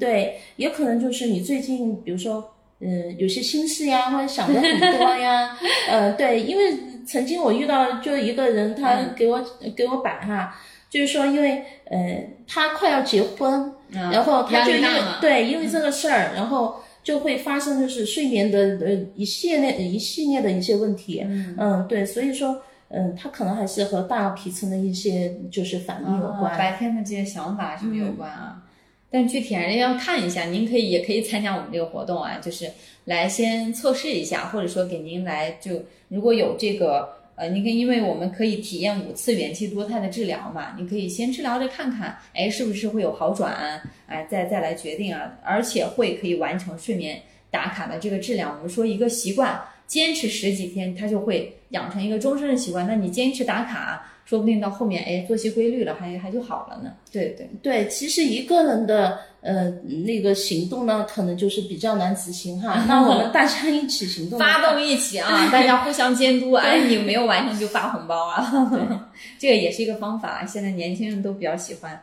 [0.00, 5.54] 对，也可能就是你最近，比如说，嗯，有些心事呀，或者想的很多呀。
[5.90, 9.44] 呃，对，因为曾经我遇到就一个人，他给我
[9.76, 10.56] 给我摆哈，
[10.88, 14.88] 就是说，因为呃，他快要结婚，然后他就因为
[15.20, 21.22] 对，因为这个事儿，然后就会发生就是睡眠的呃一系列一系列的一些问题。
[21.58, 22.62] 嗯，对，所以说。
[22.88, 28.62] 嗯，它可能还是和大脑皮层的一些就是反应有关，白天的这些想法什么有关啊？
[29.10, 32.70] 但具体还是要看一下，您可以也可以参加我们这个活动啊，就是
[33.04, 47.20] 来先测试一下，或者说给您来就如果有这个呃，您可以因为我们可以体验五次元气多肽的治疗嘛，你可以先治疗着看看，哎，是不是会有好转，哎，再再来决定啊，而且会可以完成睡眠
[47.50, 48.54] 打卡的这个质量。
[48.56, 52.86] 我们说一个习惯坚持十几天，他就会养成一个终身的习惯。
[52.86, 54.04] 那你坚持打卡。
[54.28, 56.92] 说不定到后面，哎，作息规律了，还还就好了呢。
[57.10, 59.70] 对对对，其实一个人的呃
[60.04, 62.84] 那个行动呢，可能就是比较难执行哈。
[62.86, 66.52] 那我们大家一起行动，发动一起啊， 大家互相监督。
[66.52, 68.68] 哎，你没有完成就发红包啊。
[68.70, 68.80] 对，
[69.40, 70.44] 这个也是一个方法。
[70.44, 71.98] 现在年轻人都比较喜欢。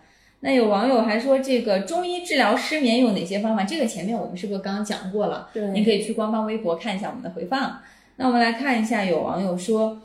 [0.45, 3.63] 那有网友还说，这个中医治疗失眠有哪些方法？
[3.63, 5.49] 这个前面我们是不是刚刚讲过了？
[5.51, 7.79] 对，你可以去官方微博看一下我们的回放。
[8.17, 9.99] 那我们来看一下，有网友说。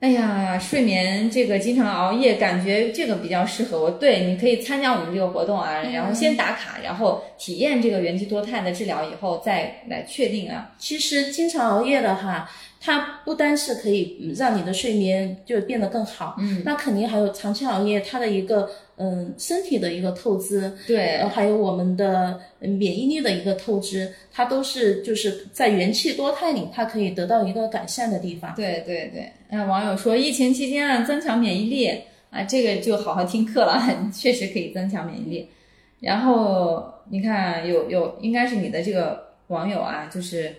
[0.00, 3.90] 哎呀，睡眠这个经常熬夜，感觉这个比较适合我。
[3.90, 10.72] 对，你可以参加我们这个活动啊，然后先打卡，然后体验这个元气多肽的治疗以后再来确定啊。
[10.78, 12.48] 其实经常熬夜的哈。
[12.80, 28.54] 它不单是可以让你的睡眠就变得更好，嗯，那肯定还有长期熬夜它的一个嗯身体的一个透支，对，还有我们的免疫力的一个透支，它都是就是在元气多肽里它可以得到一个改善的地方。
[28.54, 31.90] 对对对，那网友说疫情期间啊增强免疫力
[32.30, 33.82] 啊，这个就好好听课了，
[34.14, 35.48] 确实可以增强免疫力。
[36.00, 40.54] 然后你看有有应该是你的这个网友啊，就是。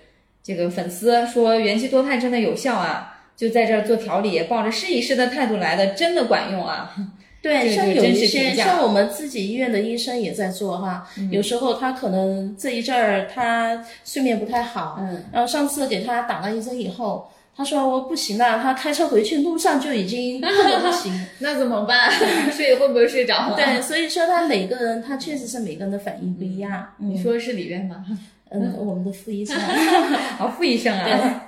[0.50, 6.92] 这个粉丝说元气多肽真的有效啊，就在这儿做调理，抱着试一试的态度来的，真的管用啊。
[7.40, 20.48] 对，像有一些像我们自己医院的医生也在做哈，有时候他可能这一阵儿他睡眠不太好，嗯，然后上次给他打了一针以后，他说我不行了，他开车回去路上就已经不
[20.92, 22.12] 行， 那怎么办？
[22.52, 23.54] 睡会不会睡着？
[23.56, 26.88] 对，所以说他每个人他确实是每个人的反应不一样。
[26.98, 28.04] 你说是里院吗？
[28.50, 29.56] 嗯，我们的傅医生，
[30.38, 31.46] 好，傅医生啊，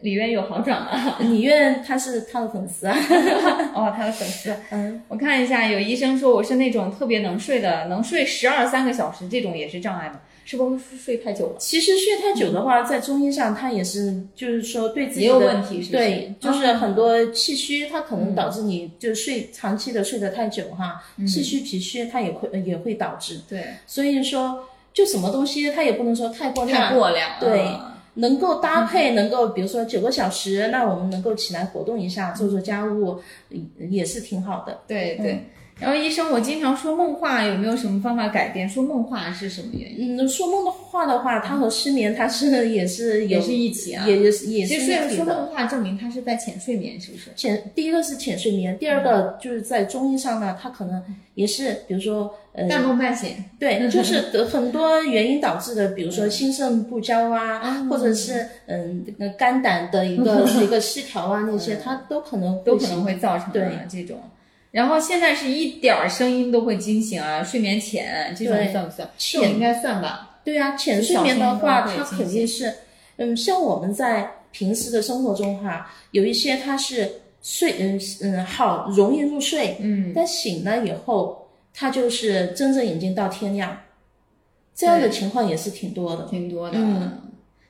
[0.00, 1.16] 李院有好转吗？
[1.20, 2.96] 李院他是他的粉丝啊，
[3.74, 4.54] 哦，他的粉丝。
[4.70, 10.20] 嗯，我看一下，有医生说我是那种特别能睡的，能睡十二三个小时，这种也是障碍吗？
[10.44, 11.56] 是不是睡太久了？
[11.58, 23.42] 其实睡太久的话，在中医上它也是，就是说对自己的也有问题，对，就是很多气虚，它可能导致你就睡长期的睡得太久哈，气虚脾虚它也会也会导致。
[23.48, 24.64] 对，所以说。
[24.98, 27.64] 就什么东西，它也不能说太过量，太过量，对，
[28.14, 33.20] 能够搭配，能够比如说九个小时，那我们能够起来活动一下，做做家务，
[33.78, 34.80] 也是挺好的。
[34.88, 35.48] 对对。
[35.80, 38.68] 然后医生，我经常说梦话，有没有什么方法改变？
[38.68, 40.16] 说梦话是什么原因？
[40.16, 44.74] 嗯，说梦的话的话，它和失眠它是也是也是一起啊，也也是也是。
[44.74, 47.30] 其实说梦话证明它是在浅睡眠，是不是？
[47.36, 51.00] 浅第一个是浅睡眠，第二个就是在中医上呢，它可能
[51.34, 59.06] 也是，比如说呃半梦半醒，对，就是得很多原因导致的，比如说心肾不交啊，或者是嗯
[59.38, 64.18] 肝胆的一个 一个失调啊，那些它都可能都可能会造成对这种。
[64.70, 69.08] 然后现在是一点儿声音都会惊醒啊，睡眠浅这种算不算？
[69.16, 70.38] 浅应该算吧。
[70.44, 72.72] 对呀，浅睡眠的话，它肯定是，
[73.16, 77.10] 嗯，像我们在平时的生活中哈，有一些它是
[77.42, 83.76] 睡，嗯嗯，好容易入睡，嗯，但醒了以后，他就是睁着眼睛到天亮，
[84.74, 86.78] 这样的情况也是挺多的，挺多的。
[86.78, 87.18] 嗯，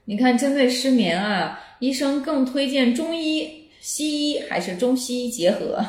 [0.05, 5.85] 你看，针对失眠啊，医生更推荐中医、西医还是中西医结合？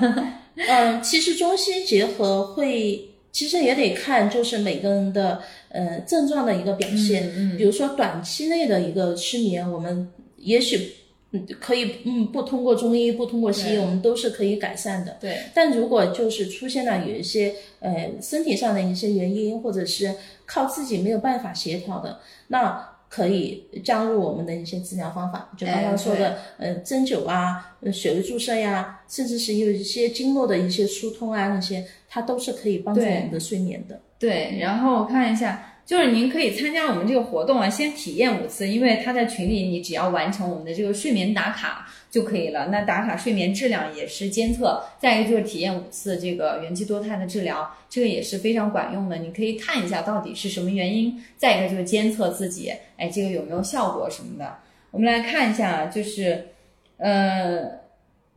[0.68, 7.32] 嗯，其实中西结合会，其实也得看就是每个人的呃症状的一个表现。
[7.36, 10.94] 嗯，比如说短期内的一个失眠，我们也许
[11.32, 15.18] 嗯可以嗯不通过中医，不通过西医，我们都是可以改善的。
[15.22, 15.38] 对。
[15.54, 20.14] 但如果就是出现了有一些呃身体上的一些原因，或者是
[20.46, 22.89] 靠自己没有办法协调的，那。
[23.10, 34.00] 可以加入我们的一些治疗方法，就刚刚说的，呃，针灸啊，穴位注射呀，甚至是有一些经络的一些疏通啊，那些它都是可以帮助我们的睡眠的。
[34.18, 35.69] 对，然后我看一下。
[35.90, 42.68] 就是您可以参加我们这个活动啊，先体验五次，因为他在群里，你只要完成我们的这个睡眠打卡就可以了。
[42.68, 49.18] 那打卡睡眠质量也是监测，再一个就是体验五次这个元气多肽的治疗，这个也是非常管用的。
[49.18, 54.58] 你可以看一下到底是什么原因，再一个就是监测自己，哎，这个有没有效果什么的。
[54.92, 56.50] 我们来看一下，就是，
[56.98, 57.64] 呃，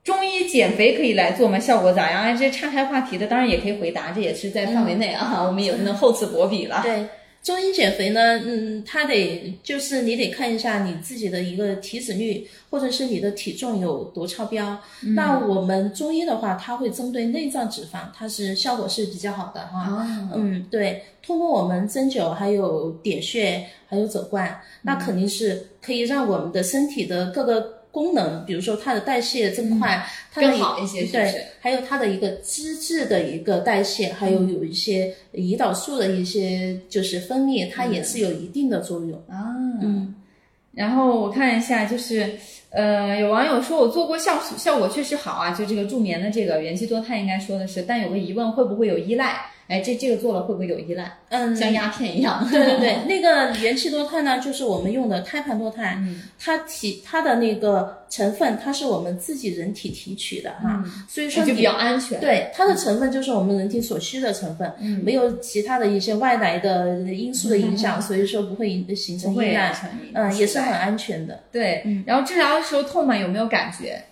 [0.02, 1.58] 中医减肥可以来做吗？
[1.58, 2.34] 效果咋样？
[2.34, 6.80] 这岔开话题的，当然也可以回答，这也是在范围内啊，我们也不能厚此薄彼了。
[6.82, 7.06] 对。
[7.42, 14.78] 中医减肥呢，嗯，它得就是你得看一下你自己的一个体脂率，或者是你的体重有多超标。
[15.16, 20.06] 那我们中医的话，它会针对内脏脂肪，它是效果是比较好的哈。
[20.32, 39.12] 嗯，对，通过我们针灸，还有点穴，还有走罐，那肯定是可以让我们的身体的各个功能，比如说它的代谢增快，它的更好一些是不是对，还有它的一个脂质的一个代谢，还有有一些胰岛素的一些就是分泌，它也是有一定的作用。
[39.28, 40.14] 啊，嗯，
[40.72, 42.30] 然后我看一下，就是
[42.70, 49.46] 呃，有网友说我做过效效果确实好啊，就这个助眠的这个元气多肽应该说的是，但有个疑问，会不会有依赖？
[49.72, 51.10] 哎，这这个做了会不会有依赖？
[51.30, 52.46] 嗯，像鸦片一样？
[52.52, 55.98] 对对对，那个元气多肽呢，就是我们用的胎盘多肽，
[56.38, 62.20] 它提它的那个成分，它是我们自己人体提取的哈，所以说就比较安全。
[62.20, 64.70] 对它的成分就是我们人体所需的成分，
[65.02, 69.74] 没有其他的一些外来的因素的影响， 所以说不会引形成依赖，
[70.12, 71.40] 嗯，也是很安全的。
[71.50, 73.16] 对，然后治疗的时候痛嘛？
[73.16, 74.02] 有没有感觉？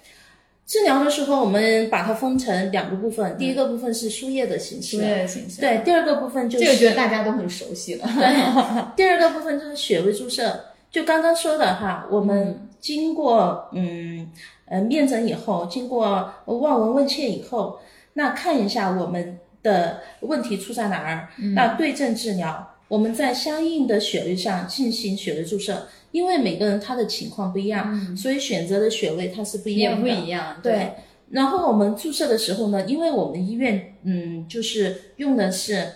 [0.71, 8.07] 治疗的时候，我们把它分成两个部分，第一个部分是输液的形式，输液的形式对，第二个部分就是这个觉得大家都很熟悉了。
[8.16, 10.61] 对， 第二个部分就是穴位注射。
[10.93, 14.31] 就刚刚说的哈，我们经过嗯
[14.66, 17.81] 呃面诊以后，经过望闻问切以后，
[18.12, 22.77] 那看一下我们的问题出在哪儿，那对症治疗。
[22.87, 30.01] 我们在相应的穴位上进行穴位注射，因为每个人他的情况不一样，所以选择的穴位它是不一样的。
[30.01, 30.93] 不一样，对，
[31.31, 35.87] 然后我们注射的时候呢，因为我们医院嗯，就是用的是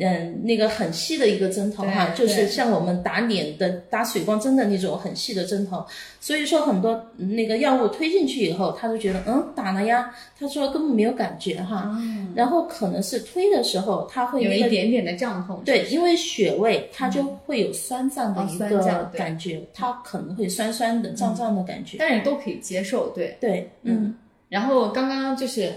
[0.00, 5.84] 嗯那个很细的一个针头哈，就是像我们打脸的打水光针的那种很细的针头，
[6.18, 11.90] 所以说很多嗯那个药物推进去以后，他就觉得嗯打了呀，他说根本没有感觉哈，
[12.34, 15.62] 然后可能是推的时候他会有那个一点点的胀痛。
[15.64, 21.98] 对，因为穴位它就会有酸胀的哦一个感觉，它可能会酸酸的、胀胀的感觉。
[21.98, 23.36] 但是都可以接受，对。
[23.40, 24.14] 对，嗯，
[24.48, 25.72] 然后刚刚就是，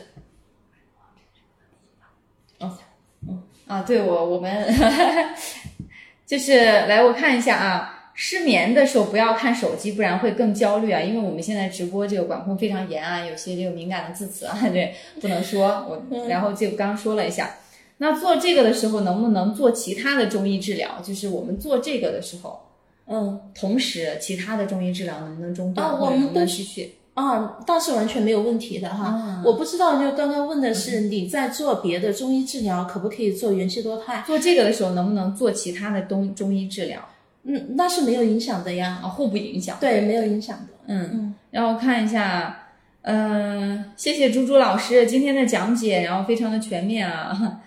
[2.60, 2.78] 哦，
[3.68, 4.66] 啊，对我我们
[6.26, 11.02] 就是来我看一下啊，失眠的时候不要看手机，不然会更焦虑啊。
[11.02, 15.86] 因为我们现在直播这个管控非常严啊，有些这个敏感的字词啊，对，不能说。
[15.90, 17.58] 我然后就刚刚说了一下，
[17.98, 21.02] 那做这个的时候能不能做其他的中医治疗？
[21.04, 22.60] 就是我们做这个的时候，
[23.08, 23.40] 嗯。
[23.54, 25.88] 同时其他的中医治疗能不能中断？
[25.88, 26.96] 啊我们或者能不能都继续？
[27.16, 29.06] 啊，倒是完全没有问题的哈。
[29.06, 34.22] 啊我不知道，就刚刚问的是你在做别的中医治疗，可不可以做元气多肽？
[34.28, 37.00] 做这个的时候能不能做其他的东中医治疗？
[37.44, 39.00] 嗯，那是没有影响的呀。
[39.04, 39.78] 啊，互不影响。
[39.80, 40.74] 对，没有影响的。
[40.88, 42.68] 嗯，然后看一下，
[43.04, 47.62] 嗯、谢谢猪猪老师今天的讲解，然后非常的全面啊。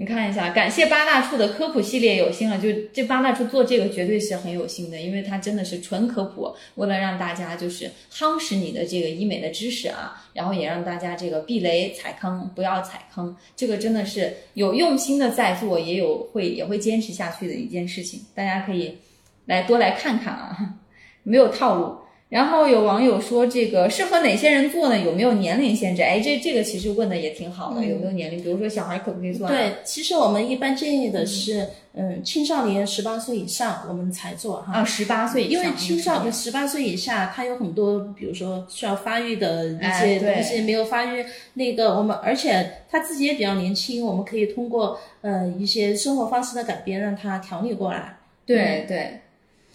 [0.00, 18.96] 你看一下，感谢八大处的科普系列有心了，就这八大处做这个绝对是很有心的，因为它真的是纯科普，为了让大家就是夯实你的这个医美的知识啊，然后也让大家这个避雷踩坑，不要踩坑，这个真的是有用心的在做，也有会也会坚持下去的一件事情，大家可以
[19.44, 20.76] 来多来看看啊，
[21.24, 21.99] 没有套路。
[22.30, 24.96] 然后有网友说，这个适合哪些人做呢？
[24.96, 26.00] 有没有年龄限制？
[26.00, 28.40] 哎，这这个其实问的也挺好的，有没有年龄？
[28.40, 29.52] 比如说小孩可不可以做啊？
[29.52, 34.74] 对，其实我们一般建议的是，嗯，青少年十八岁以上我们才做哈。
[34.74, 48.18] 啊，十八岁以因，为青少年十八岁以下，他有很多，比如说需要发育的一些东西没有发育，那个我们，而且他自己也比较年轻，我们可以通过呃一些生活方式的改变，让他调理过来。
[48.46, 49.20] 对对。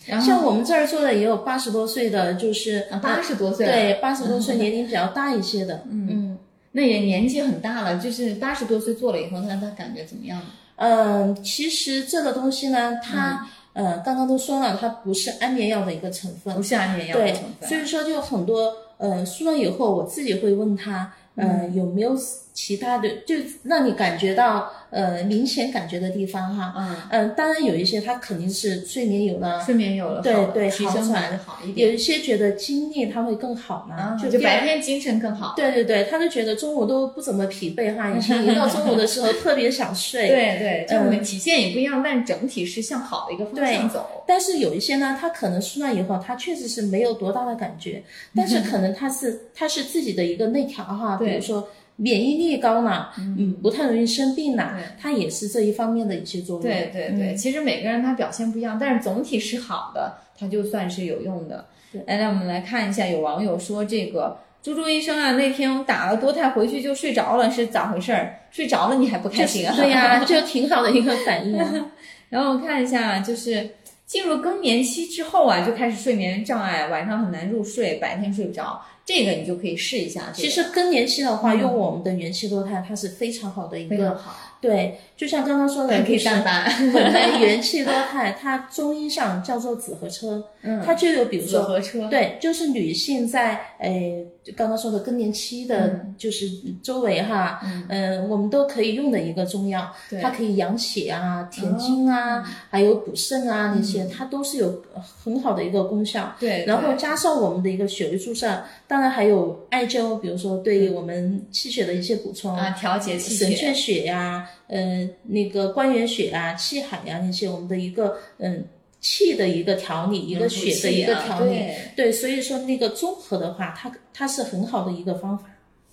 [0.06, 6.38] 然后像我们这儿做的也有八十多岁的，就是啊，八十多岁了，对八十多岁年龄比较大一些的，嗯。
[6.78, 10.46] 那也年纪很大了，就是八十多岁做了以后，那他感觉怎么样呢？
[10.76, 17.70] 嗯，其实这个东西呢，它呃刚刚都说了，它不是安眠药的一个成分，不是安眠药的成，分。
[17.70, 22.14] 所以说就很多呃输了以后，我自己会问他，呃有没有
[22.52, 26.74] 其他的，就让你感觉到呃明显感觉的地方哈。
[26.78, 35.54] 嗯，嗯，当然有一些他肯定是睡眠有了，睡眠有了对对提升好一点，有一些觉得精力他会更好呢，啊，就就白天精神更好。
[35.56, 40.28] 对对对，他就觉得中午都不怎么疲惫哈， 以前一到中午的时候特别想睡。
[40.28, 44.24] 对对，就我嗯们体现也不一样，但整体是向好的一个方向走。
[44.28, 48.02] 但是有一些呢，他可能输了以后，他确实是没有多大的感觉，
[48.36, 51.68] 但是可能他是他是自己的一个内调哈，比如说
[51.98, 56.62] 免疫力高呢，嗯，不太容易生病了对，它也是这一方面的一些作用。
[56.64, 61.66] 对对对，其实每个人他表现不一样，但是总体是好的，它就算是有用的。
[62.06, 68.40] 来，那我们来看一下，有网友说这个猪猪医生啊，那天我打了多肽回去就睡着了，是咋回事儿？
[68.52, 69.74] 睡着了你还不开心啊？
[69.78, 71.66] 对呀、 就挺好的一个反应啊。
[72.28, 73.70] 然后我看一下，就是
[74.06, 78.82] 进入更年期之后啊，就开始睡眠障碍，晚上很难入睡，白天睡不着。
[79.06, 80.32] 这个你就可以试一下。
[80.34, 84.16] 其实更年期的话，用我们的元气多肽，它是非常好的一个。
[84.16, 84.36] 好。
[84.62, 86.66] 对，就像刚刚说的，可以上班。
[86.92, 96.48] 本来元气多肽，它中医上叫做紫河车，嗯，它就有比如说对，就是女性在诶刚刚说的更年期的，就是
[96.82, 99.92] 周围哈，嗯，我们都可以用的一个中药，
[100.22, 104.84] 它可以养血啊、填精啊，还有补肾啊那些，它都是有
[105.24, 106.36] 很好的一个功效。
[106.40, 114.50] 对，然后加上我们的一个血位注射，当然还有艾灸，比如说对我们气血的一些补充啊，调节气血、神阙血呀。
[114.68, 118.66] 呃，那个关元血啊、气海呀那些，我们的一个嗯
[119.06, 121.60] 气的一个调理，一个血的一个调理，
[121.96, 125.46] 对，所以说那个综合的话，它它是很好的一个方法。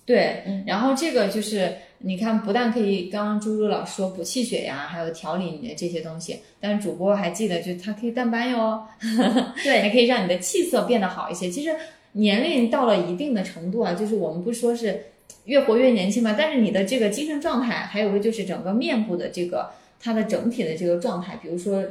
[0.03, 8.83] 对，然后这个就是你看，不但可以刚刚朱朱老师说补气血呀，还有调理你的这些东西，但是主播还记得，就它可以淡斑哟，
[9.63, 11.51] 对，还可以让你的气色变得好一些。
[11.51, 11.69] 其实
[12.13, 15.05] 年龄到了一定的程度啊，就是我们不说是。
[15.45, 21.83] 越活越年轻嘛，但是你的这个精神状态，还有个就是整个面部的这个它的整体的这个状态，比如说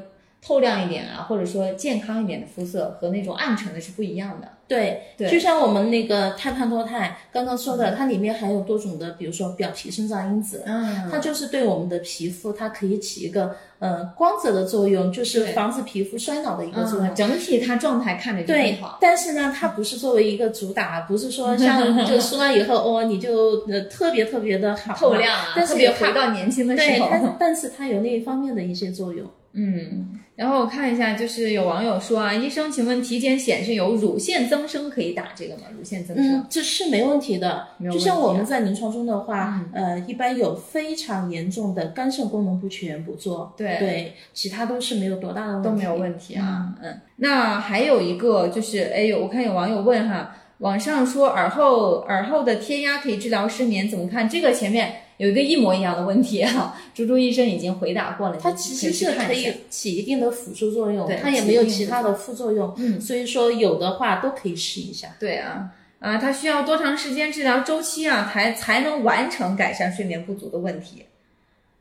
[0.44, 4.48] 透亮一点啊，或者说健康一点的肤色和那种暗沉的是不一样的。
[4.66, 17.14] 对，对，就像我们那个泰潘多肽刚刚说的，它里面含有多种的，比如说表皮生长因子，嗯，它就是对我们的皮肤，它可以起一个呃光泽的作用，就是防止皮肤衰老的一个作用。
[17.14, 18.98] 整体它状态看着就很好。
[19.00, 27.08] 但是呢，它不是作为一个主打，不是说像 就说了以后哦，你就呃特别特别的好透亮啊，特别回到年轻的时候。
[27.08, 29.24] 对，但但是它有那一方面的一些作用。
[29.54, 35.64] 嗯，然后我看一下，就是有网友说啊，医生，请问体检显示有乳腺增生，可以打这个吗？
[35.76, 37.68] 乳腺增生，嗯，这是没问题的。
[37.84, 46.74] 就像我们在临床中的话，呃，一般有非常严重的肝肾功能不全不做，对对，其他都是没有多大的问题，都没有问题啊。
[46.82, 54.26] 嗯，那还有一个就是，哎呦，我看有网友问哈，网上说耳后耳后的贴压可以治疗失眠，怎么看？
[54.26, 54.94] 这个前面。
[55.22, 58.36] 有一个一模一样的问题啊，猪猪医生已经回答过了。
[58.42, 62.74] 它其实是可以起一定的辅助作用，它也没有其他的副作用。
[62.76, 65.14] 嗯，所以说有的话都可以试一下。
[65.20, 65.70] 对啊，
[66.00, 71.04] 啊，它需要多长时间治疗周期啊，才才能完成改善睡眠不足的问题？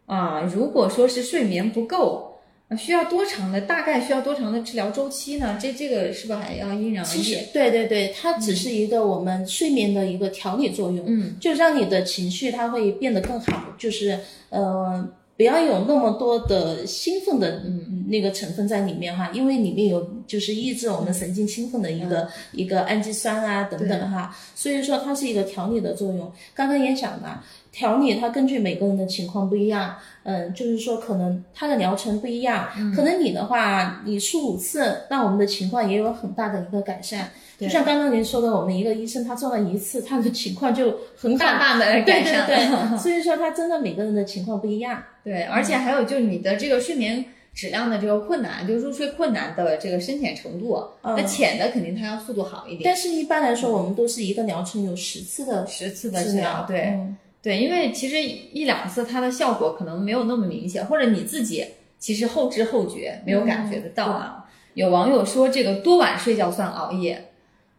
[0.06, 2.31] 啊，如果说是睡眠不够。
[2.78, 3.62] 需要多长的？
[3.62, 5.58] 大概需要多长的治疗周期呢？
[5.62, 7.38] 这这个是不是还要因人而异？
[7.54, 14.18] 对对对，它只是一个我们睡眠的一个调理作用，嗯，就让你的情绪它会变得更好，就是
[14.50, 26.32] 呃，不要有那么多的兴奋的嗯那个成分在里面哈，因为里面有就是抑制我们神经兴奋的一个一个氨基酸啊等等哈，所以说它是一个调理的作用。
[26.54, 27.44] 刚刚也讲了。
[27.74, 37.32] 调理它根据每个人的情况不一样，嗯，就是说可能它的疗程不一样，可能你的话你输五次，那我们的情况也有很大的一个改善。
[37.58, 42.46] 就像刚刚您说的，我们一个医生他做了一次，他的情况就很大大的改善。
[42.46, 45.02] 对对对， 所以说他真的每个人的情况不一样。
[45.24, 47.24] 对，而且还有就是你的这个睡眠
[47.54, 52.82] 质量的这个困难，就入睡困难的这个深浅程度，那浅的肯定它要速度好一点。
[52.84, 56.98] 但是一般来说，我们都是一个疗程有十次的十次的治疗，对。
[57.44, 61.66] 对，因为其实一两次它的效果可能没有那么明显，或者你自己
[61.98, 64.46] 其实后知后觉没有感觉得到啊。
[64.76, 67.30] 有网友说这个多晚睡觉算熬夜，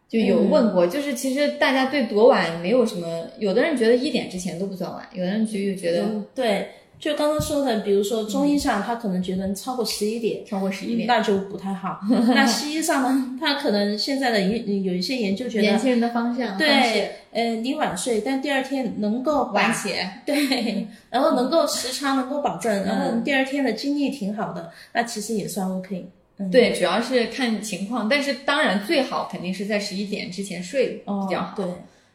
[0.09, 6.67] 就有问过，就是其实大家对多晚没有什么，有的人觉得一点之前都不算晚，有的人就觉得对。
[7.03, 11.99] 就刚刚说的，比如说中医上，他可能觉得超过十一点，超过十一点，那就不太好。
[12.33, 19.89] 那西医上呢，他可能现在的研有一些研究觉得，年轻人的方向，对，呃，你晚睡，但第二天能够晚起，
[20.25, 26.07] 对，然后能够时长能够保证，然后第二天的精力挺好的，那其实也算 OK。
[26.49, 31.53] 对，主要是看情况，但是当然最好肯定是在十一点之前睡比较好。
[31.57, 31.65] 对，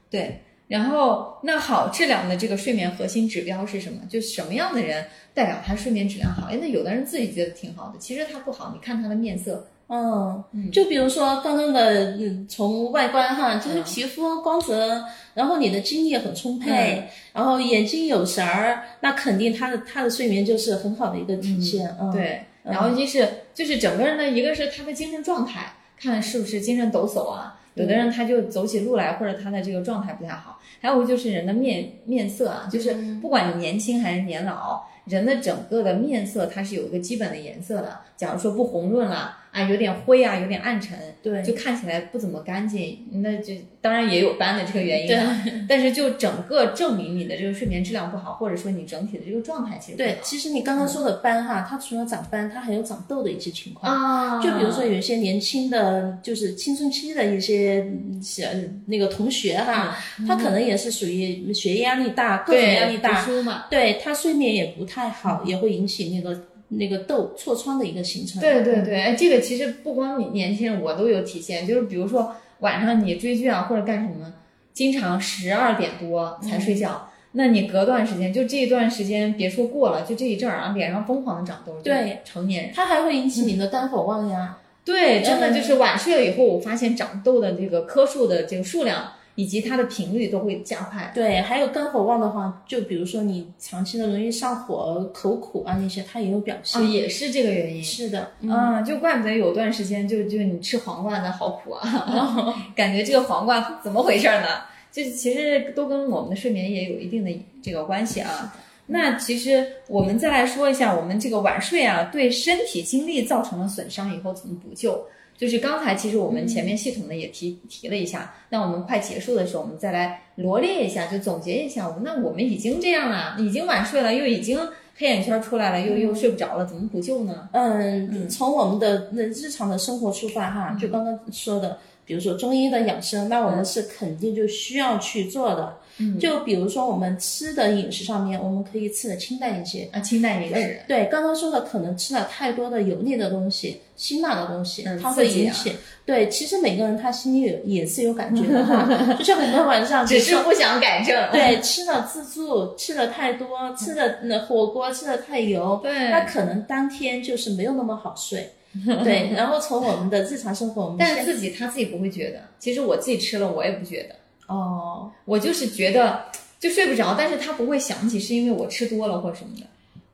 [0.08, 0.40] 对。
[0.68, 4.00] 然后，那好质量的这个睡眠核心指标是什么？
[4.08, 6.46] 就什么样的人代表他睡眠质量好？
[6.50, 8.70] 哎，那有的人自己觉得挺好的，其实他不好。
[8.74, 15.02] 你看他的面色，嗯，就比如说刚刚的，嗯，从外观哈，就是皮肤光泽，
[15.32, 21.96] 然后你的精力很充沛，然后眼睛有神儿，那肯定他的他的睡眠就是很好的一个体现。
[21.98, 22.42] 嗯，对。
[22.62, 27.57] 然后一是就是整个人的一个是他的精神状态，看是不是精神抖擞啊。
[27.74, 30.58] 有的人他就走起路来，或者他的这个状态不太好。
[30.80, 38.00] 还有就是人的面面色啊，就是不管你年轻还是年老，人的整个的面色它是有一个基本的颜色的。
[38.16, 39.36] 假如说不红润了。
[39.58, 45.44] 啊有点灰啊，有点暗沉，对，就看起来不怎么干净，那就当然也有斑的这个原因啊。
[45.68, 50.16] 但是就整个证明你的这个睡眠质量不好，或者说你整体的这个状态其实对。
[50.22, 54.42] 其实你刚刚说的斑哈，它除了长斑，它还有长痘的一些情况啊。
[54.42, 57.86] 就比如说有一些年轻的，就是青春期的一些
[58.22, 58.46] 小
[58.86, 59.96] 那个同学哈，
[60.26, 63.26] 他可能也是属于学业压力大，各种压力大，
[63.70, 66.38] 对他睡眠也不太好，也会引起那个。
[66.68, 74.32] 那个痘痤疮的一个形成，对对对，哎，这个其实不光你年轻人，我都有体现，就是比如说晚上你追剧啊或者干什么，
[74.72, 89.12] 经常十二点多才睡觉，那你隔段时间，就这一段时间，别说过了，就这一阵儿啊，脸上疯狂的长痘，对，成年人，它还会引起你的肝火旺呀，对，真的就是晚睡了以后，我发现长痘的这个颗数的这个数量。
[89.38, 91.12] 以及它的频率都会加快。
[91.14, 96.90] 对，还有肝火旺的话，就比如说你长期的容易上火、口苦啊那些，它也有表现。
[96.90, 97.84] 也是这个原因。
[97.84, 104.62] 是的，啊，就怪不得有段时间就就你吃黄瓜那好苦啊， 感觉这个黄瓜怎么回事呢？
[104.90, 107.30] 就其实都跟我们的睡眠也有一定的
[107.62, 108.52] 这个关系啊。
[108.86, 115.00] 那其实我们再来说一下，我们这个晚睡啊，对身体精力造成了损伤以后怎么补救？
[115.38, 121.96] 就是刚才其实我们前面系统的也提提了一下，那我们快结束的时候，我们再来罗列一下，就总结一下。
[122.02, 124.58] 那我们已经这样了，已经晚睡了，又已经
[124.96, 127.48] 黑眼圈出来了，又又睡不着了，怎么补救呢？
[127.52, 135.76] 嗯，从我们的那日常的生活出发哈，就刚刚说的，比如说中医的养生，那我们是肯定就需要去做的。
[136.20, 140.80] 就比如说我们吃的饮食上面，我们可以吃的清淡一些啊，清淡饮食。
[140.86, 145.72] 对，刚刚说的可能吃了太多的油腻的东西、辛辣的东西，它会引起。
[146.06, 148.88] 对，其实每个人他心里也是有感觉的哈，
[149.18, 151.30] 就像很多晚上只是不想改正。
[151.32, 158.50] 对，吃了自助，吃的太多，吃的那火锅吃的太油，对，那可能当天就是没有那么好睡。
[159.02, 164.14] 对，然后从我们的日常生活，我们但自己他自己不会觉得，其实我自己吃了我也不觉得。
[164.48, 166.24] 哦，我就是觉得
[166.58, 169.62] 就睡不着，但是他不会想起是因为我吃多了或什么的。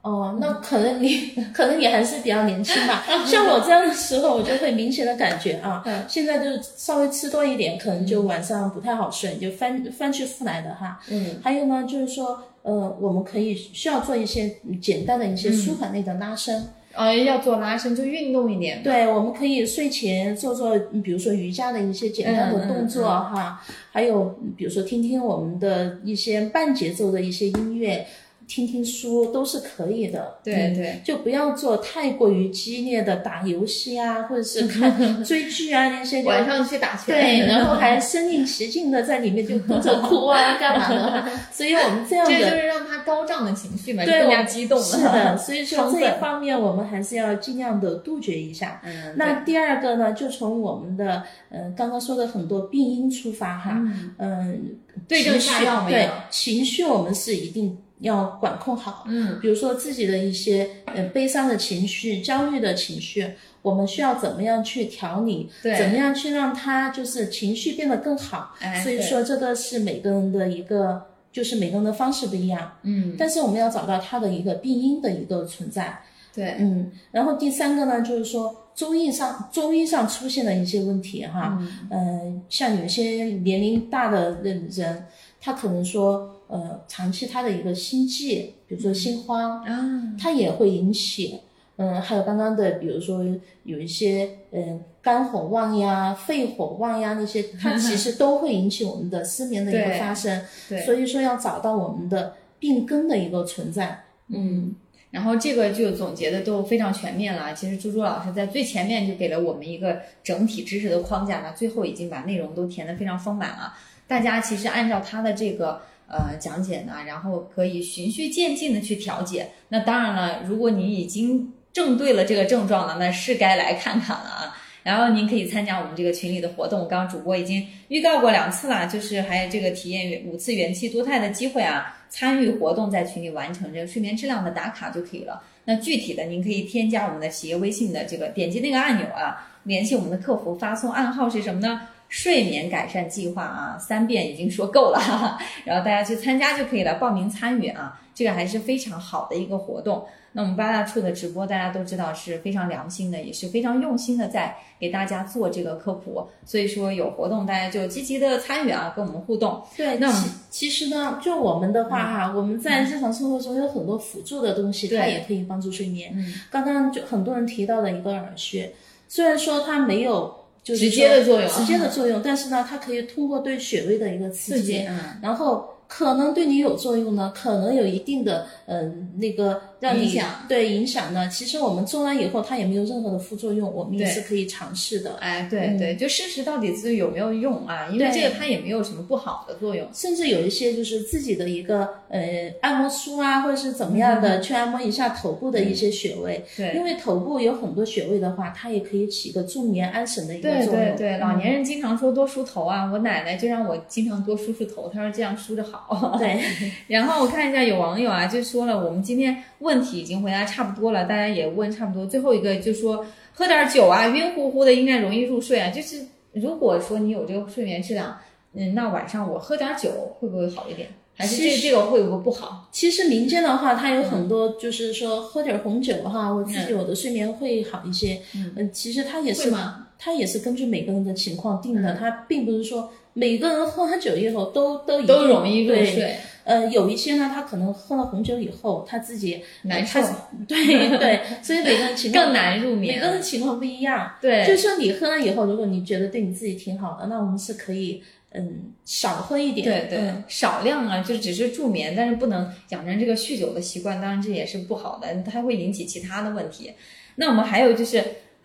[0.03, 3.03] 哦，那可能你可能你还是比较年轻吧。
[3.25, 11.01] 像我这样的时候，我就会明显的感觉啊，现在就稍微吃多一点，可能就晚上不太好睡，就翻翻去覆来的哈。
[11.09, 16.63] 嗯，还有呢，就是说，呃，我们可以需要做一些简单的一些舒缓类的拉伸。
[16.95, 18.83] 啊，要做拉伸就运动一点。
[18.83, 28.07] 对，我们可以睡前做做，比如说瑜伽的一些简单的动作哈，还有比如说听听我们的一些半节奏的一些音乐。
[28.47, 36.23] 听听书都是可以的，对对，就不要做太过于激烈的打游戏啊，或者是 看追剧啊那些。
[36.25, 40.89] 晚上去打拳，对，然后还身临其境的在里面就哭着哭啊， 干嘛
[41.21, 41.31] 的？
[41.53, 44.85] 所以我们这样的，这就是让他高涨的情绪嘛，更加激动了。
[44.85, 48.81] 是的，所以说 这一方面我们还是要尽量的杜绝一下。
[48.85, 53.83] 嗯，那第二个呢，就从我们的嗯刚刚说的很多病因出发哈，
[54.19, 54.77] 嗯，
[55.07, 57.77] 对症下药对情绪我们是一定。
[58.01, 63.33] 要管控好，嗯，比如说自己的一些呃悲伤的情绪、焦虑的情绪，
[63.63, 65.49] 我们需要怎么样去调理？
[65.63, 68.55] 对，怎么样去让他就是情绪变得更好？
[68.61, 76.01] 哎，所以说这个是每个人的一个，就是每个人的方式不一样，嗯，但是我们要找到他的一个病因的一个存在，
[76.35, 81.59] 对，嗯，然后第三个呢，就是说中医上中医上出现的一些问题哈，
[81.91, 85.07] 嗯，像有些年龄大的人，
[85.41, 86.34] 他可能说。
[86.47, 91.41] 呃，长期他的一个心悸，比如说心慌，啊，它也会引起。
[91.77, 93.25] 嗯，还有刚刚的，比如说
[93.65, 100.41] 有一些，嗯，肝火旺呀、肺火旺呀那些， 它其实都会引起我们的失眠的一个发生。
[100.69, 104.05] 对，所以说要找到我们的病根的一个存在。
[104.29, 104.77] 嗯，
[105.11, 107.53] 然后这个就总结的都非常全面了。
[107.53, 113.75] 其实朱朱老师在最前面就给了我们一个整体知识的框架，那最后已经把内容都填得非常丰满了。
[114.07, 115.83] 大家其实按照他的这个。
[116.07, 119.49] 呃，讲解呢，然后可以循序渐进的去调节。
[119.69, 124.57] 那当然了，如果你已经正对了这个症状了，那是该来看看了啊。
[124.83, 131.97] 然后您可以参加我们这个群里的活动，刚刚主播已经预告过两次了，就是还有这个体验五次元气多肽的机会啊。
[132.11, 135.43] 参与活动，在群里完成这个睡眠质量的打卡就可以了。
[135.65, 141.81] 那具体的，您可以添加我们的企业微信的这个，点击那个按钮啊，联系我们的客服，发送暗号是什么呢？
[142.15, 150.07] 睡眠改善计划啊，三遍已经说够了，然后大家去参加就可以了，报名参与啊，这个还是非常好的一个活动。
[150.31, 156.25] 那我们八大处的直播，大家都知道是非常良心的，也是非常用心的在给大家做这个科普。
[156.45, 159.61] 所以说有活动，大家就积极的参与啊，跟我们互动。
[159.77, 166.13] 对，那其其实呢，就我们的话哈，我们在日常生活中有很多辅助的东西，它也可以帮助睡眠。
[166.15, 168.73] 嗯刚刚就很多人提到的一个耳穴。
[169.09, 170.35] 虽然说它没有
[170.65, 181.29] 就是直接的作用直接的作用，但是呢，它可以通过对穴位的一个刺激，嗯，然后可能对你有作用呢，可能有一定的嗯、那个让你影响对影响呢。
[181.29, 185.17] 其实我们做完以后，它也没有任何的副作用，我们也是可以尝试的。
[185.21, 187.89] 哎，对对，就试试到底自己有没有用啊？
[187.93, 189.87] 因为这个它也没有什么不好的作用。
[189.93, 196.43] 甚至有一些就是自己的一个呃按摩梳啊，或者是怎么样的，去按摩一下头部的一些穴位。
[196.57, 200.75] 对因为头部有很多穴位的话，它也可以起一个助眠安神的一个作用。
[200.75, 206.17] 对对，老年人经常说多梳头啊，我奶奶就让我经常多梳梳头，她说这样梳着好。
[206.19, 206.41] 对，
[206.89, 212.05] 然后我看一下有网友啊，就说了，我们今天问题已经回答差不多了，大家也问差不多。
[212.07, 215.71] 最后一个就说喝点酒啊，晕乎乎的应该容易入睡啊。
[215.71, 218.17] 就是如果说你有这个睡眠质量，
[218.55, 220.89] 嗯，那晚上我喝点酒会不会好一点？
[221.17, 222.69] 还是这这个会不会不好？
[222.73, 228.21] 其实民间的话，它有很多就是说喝点红酒哈，我自己有的睡眠会好一些。
[228.57, 229.53] 嗯，其实它也是？
[229.97, 240.01] 它也是根据每个人的情况定的，它并不是说每个人喝完酒以后都都都容易入睡，呃，有一些呢，他可能喝了红酒以后，他自己难受
[240.47, 243.01] 对对， 所以每个人情况更难入眠每眠。
[243.01, 244.13] 个人情况不一样。
[244.21, 249.65] 对，就是说你喝了以后，如果你觉得对你自己挺好的，那我们是可以嗯少喝一点。
[249.65, 256.73] 对对，嗯少量啊，就只是助眠，但是不能养成这个酗酒的习惯，当然这也是不好的，它会引起其他的问题。
[257.17, 258.03] 那我们还有就是，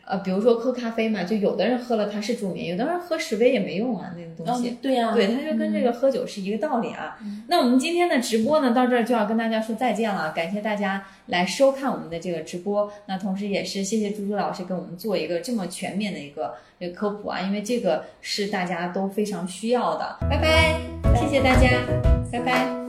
[0.09, 4.71] 呃，比如说喝咖啡嘛，就有的人喝了它是助眠，有的人喝十杯也没用啊，那个东西。
[4.71, 7.15] 嗯，对呀、对，它就跟这个喝酒是一个道理啊。
[7.47, 12.91] 那我们今天的直播呢，到这儿就要跟大家说再见了，感谢大家来收看我们的这个直播。
[13.05, 20.17] 那同时也是谢谢猪猪老师给我们做一个这么全面的一个这个科普啊，因为这个是大家都非常需要的。
[20.27, 20.81] 拜拜，
[21.15, 21.69] 谢谢大家，
[22.31, 22.88] 拜拜。